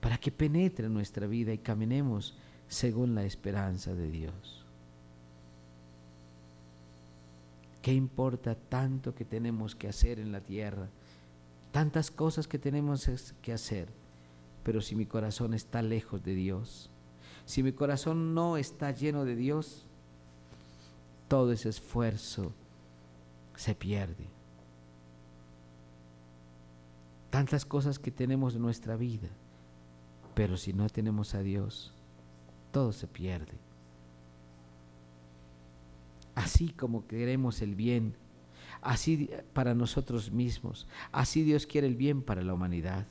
para 0.00 0.16
que 0.16 0.30
penetre 0.30 0.86
en 0.86 0.94
nuestra 0.94 1.26
vida 1.26 1.52
y 1.52 1.58
caminemos 1.58 2.36
según 2.68 3.16
la 3.16 3.24
esperanza 3.24 3.92
de 3.92 4.08
Dios. 4.08 4.64
¿Qué 7.82 7.92
importa 7.92 8.54
tanto 8.54 9.12
que 9.12 9.24
tenemos 9.24 9.74
que 9.74 9.88
hacer 9.88 10.20
en 10.20 10.30
la 10.30 10.40
tierra? 10.40 10.88
Tantas 11.72 12.12
cosas 12.12 12.46
que 12.46 12.60
tenemos 12.60 13.10
que 13.42 13.52
hacer. 13.52 13.88
Pero 14.62 14.82
si 14.82 14.94
mi 14.94 15.06
corazón 15.06 15.52
está 15.52 15.82
lejos 15.82 16.22
de 16.22 16.36
Dios, 16.36 16.90
si 17.48 17.64
mi 17.64 17.72
corazón 17.72 18.34
no 18.34 18.56
está 18.56 18.92
lleno 18.92 19.24
de 19.24 19.34
Dios, 19.34 19.86
todo 21.26 21.50
ese 21.50 21.70
esfuerzo 21.70 22.52
se 23.56 23.74
pierde. 23.74 24.28
Tantas 27.30 27.64
cosas 27.64 27.98
que 27.98 28.10
tenemos 28.10 28.54
en 28.54 28.62
nuestra 28.62 28.94
vida 28.94 29.28
pero 30.38 30.56
si 30.56 30.72
no 30.72 30.88
tenemos 30.88 31.34
a 31.34 31.42
Dios, 31.42 31.92
todo 32.70 32.92
se 32.92 33.08
pierde. 33.08 33.58
Así 36.36 36.68
como 36.68 37.08
queremos 37.08 37.60
el 37.60 37.74
bien, 37.74 38.14
así 38.80 39.30
para 39.52 39.74
nosotros 39.74 40.30
mismos, 40.30 40.86
así 41.10 41.42
Dios 41.42 41.66
quiere 41.66 41.88
el 41.88 41.96
bien 41.96 42.22
para 42.22 42.42
la 42.42 42.54
humanidad. 42.54 43.08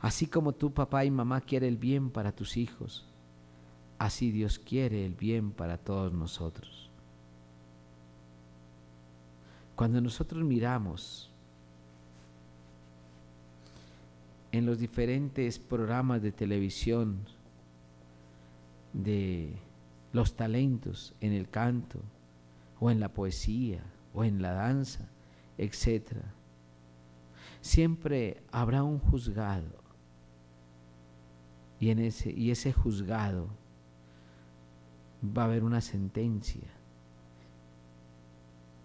Así 0.00 0.26
como 0.26 0.52
tu 0.52 0.72
papá 0.72 1.04
y 1.04 1.10
mamá 1.10 1.40
quiere 1.40 1.68
el 1.68 1.76
bien 1.76 2.10
para 2.10 2.32
tus 2.32 2.56
hijos, 2.56 3.06
así 3.98 4.30
Dios 4.30 4.58
quiere 4.58 5.04
el 5.06 5.14
bien 5.14 5.52
para 5.52 5.78
todos 5.78 6.12
nosotros. 6.12 6.90
Cuando 9.76 10.00
nosotros 10.00 10.44
miramos 10.44 11.30
en 14.52 14.66
los 14.66 14.78
diferentes 14.78 15.58
programas 15.58 16.22
de 16.22 16.30
televisión 16.30 17.26
de 18.92 19.52
los 20.12 20.36
talentos 20.36 21.12
en 21.20 21.32
el 21.32 21.50
canto 21.50 21.98
o 22.78 22.90
en 22.90 23.00
la 23.00 23.12
poesía 23.12 23.82
o 24.14 24.22
en 24.22 24.40
la 24.40 24.52
danza, 24.52 25.08
etc. 25.58 26.18
Siempre 27.60 28.44
habrá 28.52 28.84
un 28.84 29.00
juzgado 29.00 29.83
y, 31.84 31.90
en 31.90 31.98
ese, 31.98 32.32
y 32.32 32.50
ese 32.50 32.72
juzgado 32.72 33.50
va 35.22 35.42
a 35.42 35.44
haber 35.44 35.64
una 35.64 35.82
sentencia. 35.82 36.70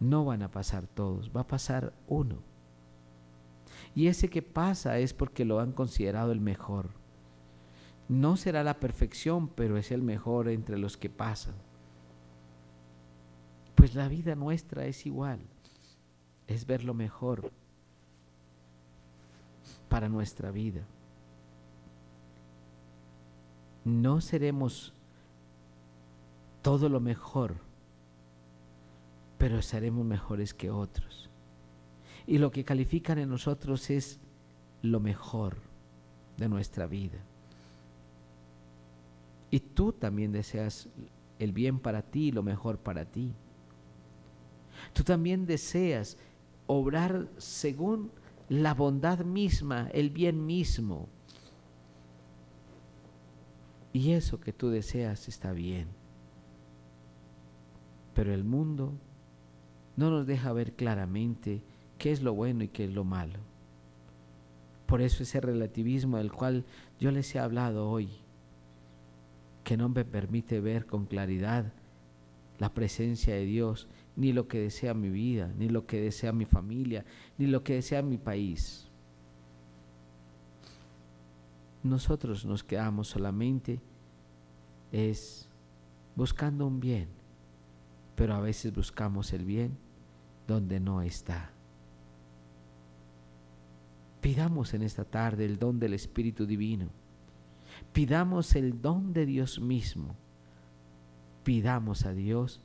No 0.01 0.25
van 0.25 0.43
a 0.43 0.51
pasar 0.51 0.85
todos, 0.85 1.31
va 1.33 1.41
a 1.41 1.47
pasar 1.47 1.93
uno. 2.09 2.39
Y 3.95 4.07
ese 4.07 4.29
que 4.29 4.41
pasa 4.41 4.97
es 4.97 5.13
porque 5.13 5.45
lo 5.45 5.61
han 5.61 5.71
considerado 5.71 6.33
el 6.33 6.41
mejor. 6.41 6.89
No 8.09 8.35
será 8.35 8.65
la 8.65 8.81
perfección, 8.81 9.47
pero 9.47 9.77
es 9.77 9.91
el 9.91 10.01
mejor 10.01 10.49
entre 10.49 10.77
los 10.77 10.97
que 10.97 11.09
pasan. 11.09 11.55
Pues 13.75 13.95
la 13.95 14.09
vida 14.09 14.35
nuestra 14.35 14.87
es 14.87 15.05
igual. 15.05 15.39
Es 16.47 16.65
ver 16.65 16.83
lo 16.83 16.93
mejor 16.93 17.49
para 19.87 20.09
nuestra 20.09 20.51
vida. 20.51 20.85
No 23.85 24.21
seremos 24.21 24.93
todo 26.61 26.89
lo 26.89 26.99
mejor, 26.99 27.55
pero 29.37 29.61
seremos 29.61 30.05
mejores 30.05 30.53
que 30.53 30.69
otros 30.69 31.29
y 32.29 32.37
lo 32.37 32.51
que 32.51 32.63
califican 32.63 33.17
en 33.17 33.27
nosotros 33.27 33.89
es 33.89 34.19
lo 34.83 34.99
mejor 34.99 35.57
de 36.37 36.47
nuestra 36.47 36.85
vida. 36.85 37.17
Y 39.49 39.59
tú 39.59 39.93
también 39.93 40.31
deseas 40.31 40.87
el 41.39 41.53
bien 41.53 41.79
para 41.79 42.03
ti 42.03 42.31
lo 42.31 42.43
mejor 42.43 42.77
para 42.77 43.03
ti. 43.03 43.33
Tú 44.93 45.03
también 45.03 45.47
deseas 45.47 46.17
obrar 46.67 47.27
según 47.37 48.11
la 48.47 48.75
bondad 48.75 49.25
misma, 49.25 49.89
el 49.91 50.11
bien 50.11 50.45
mismo. 50.45 51.07
Y 53.99 54.13
eso 54.13 54.39
que 54.39 54.53
tú 54.53 54.69
deseas 54.69 55.27
está 55.27 55.51
bien. 55.51 55.89
Pero 58.13 58.33
el 58.33 58.45
mundo 58.45 58.93
no 59.97 60.09
nos 60.09 60.25
deja 60.25 60.53
ver 60.53 60.71
claramente 60.71 61.61
qué 61.97 62.13
es 62.13 62.21
lo 62.21 62.33
bueno 62.33 62.63
y 62.63 62.69
qué 62.69 62.85
es 62.85 62.93
lo 62.93 63.03
malo. 63.03 63.39
Por 64.85 65.01
eso 65.01 65.23
ese 65.23 65.41
relativismo 65.41 66.15
del 66.15 66.31
cual 66.31 66.63
yo 66.97 67.11
les 67.11 67.35
he 67.35 67.39
hablado 67.39 67.89
hoy, 67.89 68.07
que 69.65 69.75
no 69.75 69.89
me 69.89 70.05
permite 70.05 70.61
ver 70.61 70.85
con 70.85 71.05
claridad 71.05 71.73
la 72.57 72.73
presencia 72.73 73.35
de 73.35 73.43
Dios, 73.43 73.89
ni 74.15 74.31
lo 74.31 74.47
que 74.47 74.61
desea 74.61 74.93
mi 74.93 75.09
vida, 75.09 75.53
ni 75.57 75.67
lo 75.67 75.85
que 75.85 75.99
desea 75.99 76.31
mi 76.31 76.45
familia, 76.45 77.03
ni 77.37 77.47
lo 77.47 77.65
que 77.65 77.73
desea 77.73 78.01
mi 78.01 78.17
país. 78.17 78.87
Nosotros 81.83 82.45
nos 82.45 82.63
quedamos 82.63 83.09
solamente 83.09 83.81
es 84.91 85.49
buscando 86.15 86.67
un 86.67 86.79
bien, 86.79 87.07
pero 88.15 88.35
a 88.35 88.39
veces 88.39 88.73
buscamos 88.73 89.33
el 89.33 89.45
bien 89.45 89.77
donde 90.47 90.79
no 90.79 91.01
está. 91.01 91.51
Pidamos 94.21 94.73
en 94.73 94.81
esta 94.81 95.05
tarde 95.05 95.45
el 95.45 95.57
don 95.57 95.79
del 95.79 95.93
Espíritu 95.93 96.45
Divino. 96.45 96.89
Pidamos 97.93 98.55
el 98.55 98.81
don 98.81 99.13
de 99.13 99.25
Dios 99.25 99.59
mismo. 99.59 100.15
Pidamos 101.43 102.05
a 102.05 102.11
Dios 102.11 102.61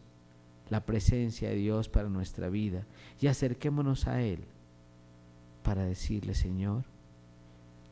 la 0.70 0.84
presencia 0.84 1.50
de 1.50 1.56
Dios 1.56 1.88
para 1.88 2.08
nuestra 2.08 2.48
vida 2.48 2.86
y 3.20 3.28
acerquémonos 3.28 4.06
a 4.08 4.22
Él 4.22 4.44
para 5.62 5.84
decirle, 5.84 6.34
Señor, 6.34 6.84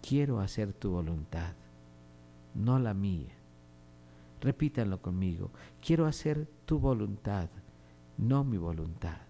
quiero 0.07 0.41
hacer 0.41 0.73
tu 0.73 0.91
voluntad, 0.91 1.55
no 2.55 2.79
la 2.79 2.95
mía. 2.95 3.33
Repítanlo 4.43 5.01
conmigo, 5.01 5.51
quiero 5.81 6.05
hacer 6.05 6.47
tu 6.67 6.79
voluntad, 6.79 7.49
no 8.19 8.45
mi 8.45 8.59
voluntad. 8.59 9.23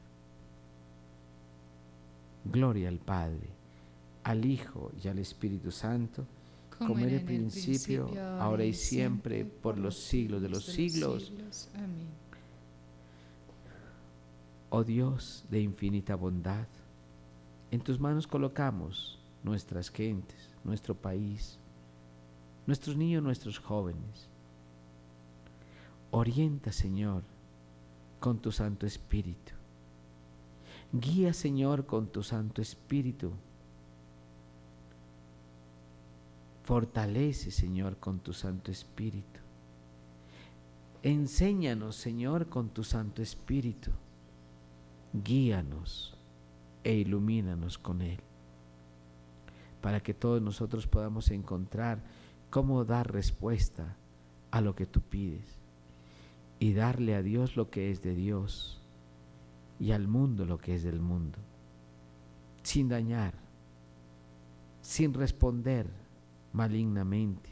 Gloria 2.44 2.88
al 2.88 2.98
Padre 2.98 3.62
al 4.24 4.44
Hijo 4.44 4.92
y 5.02 5.08
al 5.08 5.18
Espíritu 5.18 5.70
Santo, 5.70 6.26
como, 6.78 6.98
en 6.98 7.10
el 7.10 7.24
principio, 7.24 8.10
ahora 8.40 8.64
y 8.64 8.72
siempre, 8.72 9.44
por 9.44 9.78
los 9.78 9.96
siglos 9.98 10.42
de 10.42 10.48
los 10.48 10.64
siglos. 10.64 11.32
Amén. 11.74 12.08
Oh 14.70 14.84
Dios 14.84 15.44
de 15.50 15.60
infinita 15.60 16.14
bondad, 16.14 16.66
en 17.70 17.80
tus 17.80 18.00
manos 18.00 18.26
colocamos 18.26 19.18
nuestras 19.44 19.90
gentes, 19.90 20.50
nuestro 20.64 20.94
país, 20.94 21.58
nuestros 22.66 22.96
niños, 22.96 23.22
nuestros 23.22 23.58
jóvenes. 23.58 24.28
Orienta, 26.12 26.70
Señor, 26.70 27.24
con 28.20 28.38
tu 28.38 28.52
Santo 28.52 28.86
Espíritu. 28.86 29.52
Guía, 30.92 31.32
Señor, 31.32 31.84
con 31.86 32.06
tu 32.06 32.22
Santo 32.22 32.62
Espíritu 32.62 33.32
Fortalece, 36.64 37.50
Señor, 37.50 37.96
con 37.96 38.20
tu 38.20 38.32
Santo 38.32 38.70
Espíritu. 38.70 39.40
Enséñanos, 41.02 41.96
Señor, 41.96 42.48
con 42.48 42.68
tu 42.68 42.84
Santo 42.84 43.20
Espíritu. 43.20 43.90
Guíanos 45.12 46.16
e 46.84 46.94
ilumínanos 46.94 47.78
con 47.78 48.00
Él, 48.00 48.20
para 49.80 50.00
que 50.00 50.14
todos 50.14 50.40
nosotros 50.40 50.86
podamos 50.86 51.30
encontrar 51.30 52.02
cómo 52.48 52.84
dar 52.84 53.12
respuesta 53.12 53.96
a 54.52 54.60
lo 54.60 54.76
que 54.76 54.86
tú 54.86 55.00
pides. 55.00 55.61
Y 56.62 56.74
darle 56.74 57.16
a 57.16 57.22
Dios 57.22 57.56
lo 57.56 57.70
que 57.70 57.90
es 57.90 58.02
de 58.02 58.14
Dios 58.14 58.80
y 59.80 59.90
al 59.90 60.06
mundo 60.06 60.44
lo 60.46 60.58
que 60.58 60.76
es 60.76 60.84
del 60.84 61.00
mundo, 61.00 61.40
sin 62.62 62.88
dañar, 62.88 63.34
sin 64.80 65.12
responder 65.12 65.90
malignamente, 66.52 67.50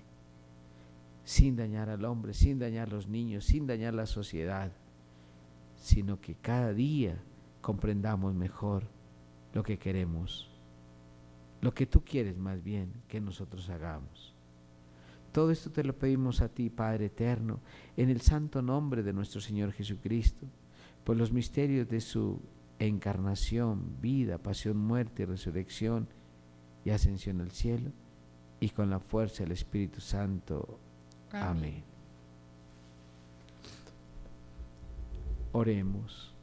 sin 1.24 1.56
dañar 1.56 1.88
al 1.88 2.04
hombre, 2.04 2.34
sin 2.34 2.61
dañar 2.61 2.86
a 2.86 2.92
los 2.92 3.08
niños, 3.08 3.46
sin 3.46 3.66
dañar 3.66 3.94
la 3.94 4.06
sociedad, 4.06 4.70
sino 5.74 6.20
que 6.20 6.36
cada 6.36 6.72
día 6.72 7.20
comprendamos 7.62 8.32
mejor 8.32 8.84
lo 9.52 9.64
que 9.64 9.76
queremos, 9.76 10.48
lo 11.61 11.74
que 11.74 11.84
tú 11.84 12.04
quieres 12.04 12.38
más 12.38 12.62
bien 12.62 12.92
que 13.08 13.20
nosotros 13.20 13.68
hagamos. 13.70 14.36
Todo 15.33 15.51
esto 15.51 15.70
te 15.70 15.85
lo 15.85 15.97
pedimos 15.97 16.41
a 16.41 16.49
ti, 16.49 16.70
Padre 16.70 17.07
Eterno, 17.07 17.61
en 17.97 18.11
el 18.11 18.20
santo 18.20 18.62
nombre 18.62 19.03
de 19.03 19.12
nuestro 19.12 19.41
Señor 19.41 19.72
Jesucristo, 19.72 20.47
por 21.05 21.16
los 21.16 21.33
misterios 21.33 21.89
de 21.89 22.01
su 22.01 22.41
encarnación, 22.78 24.01
vida, 24.01 24.39
pasión, 24.39 24.76
muerte, 24.76 25.26
resurrección 25.26 26.09
y 26.85 26.91
ascensión 26.91 27.41
al 27.41 27.53
cielo, 27.53 27.93
y 28.59 28.70
con 28.70 28.91
la 28.91 28.99
fuerza 28.99 29.45
del 29.45 29.53
Espíritu 29.53 30.01
Santo. 30.01 30.78
Amén. 31.31 31.49
Amén. 31.49 31.85
Oremos. 35.53 36.35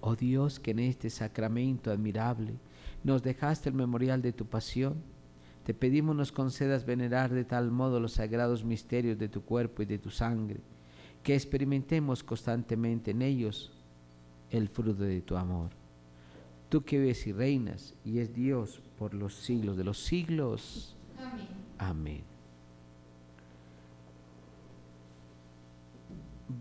Oh 0.00 0.16
Dios, 0.16 0.60
que 0.60 0.72
en 0.72 0.80
este 0.80 1.08
sacramento 1.08 1.90
admirable 1.90 2.54
nos 3.02 3.22
dejaste 3.22 3.70
el 3.70 3.74
memorial 3.74 4.20
de 4.20 4.32
tu 4.32 4.46
pasión, 4.46 5.02
te 5.64 5.72
pedimos 5.72 6.14
nos 6.14 6.30
concedas 6.30 6.84
venerar 6.84 7.32
de 7.32 7.44
tal 7.44 7.70
modo 7.70 7.98
los 7.98 8.12
sagrados 8.12 8.64
misterios 8.64 9.18
de 9.18 9.28
tu 9.28 9.42
cuerpo 9.42 9.82
y 9.82 9.86
de 9.86 9.98
tu 9.98 10.10
sangre, 10.10 10.60
que 11.22 11.34
experimentemos 11.34 12.22
constantemente 12.22 13.12
en 13.12 13.22
ellos 13.22 13.72
el 14.50 14.68
fruto 14.68 15.02
de 15.02 15.22
tu 15.22 15.36
amor. 15.36 15.70
Tú 16.68 16.84
que 16.84 16.98
vives 16.98 17.26
y 17.26 17.32
reinas 17.32 17.94
y 18.04 18.18
es 18.18 18.34
Dios 18.34 18.82
por 18.98 19.14
los 19.14 19.34
siglos 19.34 19.76
de 19.76 19.84
los 19.84 19.98
siglos. 19.98 20.96
Amén. 21.18 21.48
Amén. 21.78 22.34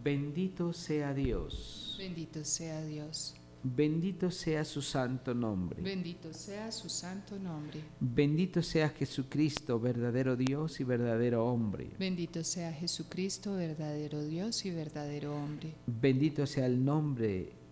Bendito 0.04 0.72
sea 0.72 1.14
Dios. 1.14 1.95
Bendito 1.99 2.43
sea 2.45 2.82
Dios. 2.84 3.36
Bendito 3.64 4.30
sea 4.30 4.66
su 4.66 4.82
santo 4.82 5.34
nombre. 5.34 5.82
Bendito 5.82 6.34
sea 6.34 6.70
su 6.72 6.89
santo 6.89 7.39
nombre. 7.39 7.80
Bendito 7.99 8.61
sea 8.61 8.89
Jesucristo, 8.89 9.80
verdadero 9.80 10.36
Dios 10.36 10.82
y 10.82 10.84
verdadero 10.84 11.45
hombre. 11.45 11.91
Bendito 11.97 12.43
sea 12.43 12.74
Jesucristo, 12.74 13.55
verdadero 13.55 14.22
Dios 14.26 14.66
y 14.66 14.72
verdadero 14.72 15.36
hombre. 15.36 15.74
Bendito 15.88 16.45
sea 16.45 16.66
el 16.66 16.84
nombre 16.84 17.62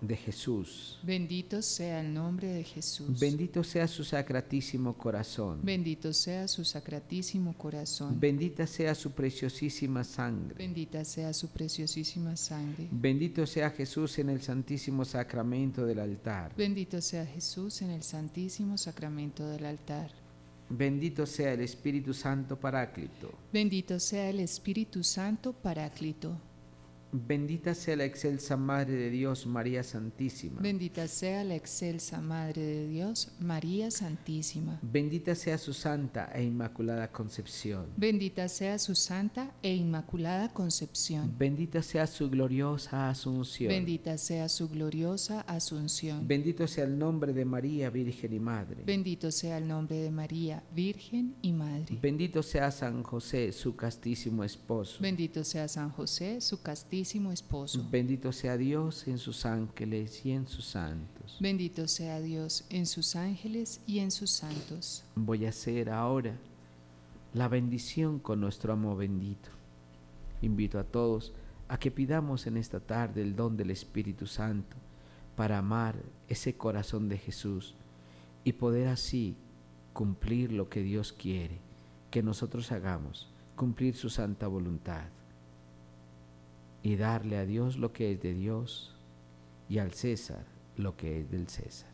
de 0.00 0.16
Jesús. 0.16 0.98
Bendito 1.02 1.60
sea 1.62 2.00
el 2.00 2.14
nombre 2.14 2.48
de 2.48 2.62
Jesús. 2.62 3.18
Bendito 3.18 3.64
sea 3.64 3.88
su 3.88 4.04
sacratísimo 4.04 4.96
corazón. 4.96 5.60
Bendito 5.62 6.12
sea 6.12 6.46
su 6.46 6.64
sacratísimo 6.64 7.56
corazón. 7.56 8.18
Bendita 8.18 8.66
sea 8.66 8.94
su 8.94 9.10
preciosísima 9.10 10.04
sangre. 10.04 10.54
Bendita 10.56 11.04
sea 11.04 11.32
su 11.32 11.48
preciosísima 11.48 12.36
sangre. 12.36 12.88
Bendito 12.90 13.46
sea 13.46 13.70
Jesús 13.70 14.18
en 14.18 14.30
el 14.30 14.40
santísimo 14.40 15.04
sacramento 15.04 15.84
del 15.84 15.98
altar. 15.98 16.54
Bendito 16.56 17.00
sea 17.00 17.26
Jesús 17.26 17.82
en 17.82 17.90
el 17.90 18.02
santísimo 18.02 18.78
sacramento 18.78 19.48
del 19.48 19.66
altar. 19.66 20.10
Bendito 20.70 21.24
sea 21.24 21.54
el 21.54 21.60
Espíritu 21.60 22.12
Santo 22.12 22.60
Paráclito. 22.60 23.32
Bendito 23.52 23.98
sea 23.98 24.28
el 24.28 24.40
Espíritu 24.40 25.02
Santo 25.02 25.54
Paráclito. 25.54 26.38
Bendita 27.10 27.74
sea 27.74 27.96
la 27.96 28.04
excelsa 28.04 28.58
Madre 28.58 28.92
de 28.94 29.08
Dios, 29.08 29.46
María 29.46 29.82
Santísima. 29.82 30.60
Bendita 30.60 31.08
sea 31.08 31.42
la 31.42 31.54
excelsa 31.54 32.20
Madre 32.20 32.60
de 32.60 32.86
Dios, 32.86 33.32
María 33.40 33.90
Santísima. 33.90 34.78
Bendita 34.82 35.34
sea 35.34 35.56
su 35.56 35.72
santa 35.72 36.30
e 36.34 36.42
inmaculada 36.42 37.10
concepción. 37.10 37.86
Bendita 37.96 38.46
sea 38.48 38.78
su 38.78 38.94
santa 38.94 39.54
e 39.62 39.74
inmaculada 39.74 40.52
concepción. 40.52 41.34
Bendita 41.38 41.82
sea 41.82 42.06
su 42.06 42.28
gloriosa 42.28 43.08
asunción. 43.08 43.70
Bendita 43.70 44.18
sea 44.18 44.50
su 44.50 44.68
gloriosa 44.68 45.40
asunción. 45.42 46.28
Bendito 46.28 46.66
sea 46.66 46.84
el 46.84 46.98
nombre 46.98 47.32
de 47.32 47.46
María, 47.46 47.88
Virgen 47.88 48.34
y 48.34 48.38
Madre. 48.38 48.82
Bendito 48.84 49.30
sea 49.30 49.56
el 49.56 49.66
nombre 49.66 49.96
de 49.96 50.10
María, 50.10 50.62
Virgen 50.74 51.36
y 51.40 51.52
Madre. 51.52 51.98
Bendito 52.02 52.42
sea 52.42 52.70
San 52.70 53.02
José, 53.02 53.52
su 53.52 53.76
castísimo 53.76 54.44
esposo. 54.44 54.98
Bendito 55.00 55.42
sea 55.42 55.68
San 55.68 55.88
José, 55.88 56.42
su 56.42 56.60
castísimo 56.60 56.97
Esposo. 57.00 57.86
Bendito 57.92 58.32
sea 58.32 58.56
Dios 58.56 59.06
en 59.06 59.18
sus 59.18 59.46
ángeles 59.46 60.26
y 60.26 60.32
en 60.32 60.48
sus 60.48 60.64
santos. 60.64 61.36
Bendito 61.38 61.86
sea 61.86 62.20
Dios 62.20 62.64
en 62.70 62.86
sus 62.86 63.14
ángeles 63.14 63.80
y 63.86 64.00
en 64.00 64.10
sus 64.10 64.30
santos. 64.30 65.04
Voy 65.14 65.46
a 65.46 65.50
hacer 65.50 65.90
ahora 65.90 66.36
la 67.34 67.46
bendición 67.46 68.18
con 68.18 68.40
nuestro 68.40 68.72
amo 68.72 68.96
bendito. 68.96 69.48
Invito 70.42 70.80
a 70.80 70.84
todos 70.84 71.32
a 71.68 71.78
que 71.78 71.92
pidamos 71.92 72.48
en 72.48 72.56
esta 72.56 72.80
tarde 72.80 73.22
el 73.22 73.36
don 73.36 73.56
del 73.56 73.70
Espíritu 73.70 74.26
Santo 74.26 74.76
para 75.36 75.58
amar 75.58 75.94
ese 76.28 76.56
corazón 76.56 77.08
de 77.08 77.18
Jesús 77.18 77.76
y 78.42 78.54
poder 78.54 78.88
así 78.88 79.36
cumplir 79.92 80.50
lo 80.50 80.68
que 80.68 80.82
Dios 80.82 81.12
quiere 81.12 81.60
que 82.10 82.24
nosotros 82.24 82.72
hagamos, 82.72 83.28
cumplir 83.54 83.94
su 83.94 84.10
santa 84.10 84.48
voluntad 84.48 85.04
y 86.88 86.96
darle 86.96 87.36
a 87.36 87.44
Dios 87.44 87.76
lo 87.76 87.92
que 87.92 88.12
es 88.12 88.22
de 88.22 88.32
Dios 88.32 88.96
y 89.68 89.76
al 89.76 89.92
César 89.92 90.46
lo 90.76 90.96
que 90.96 91.20
es 91.20 91.30
del 91.30 91.46
César. 91.46 91.90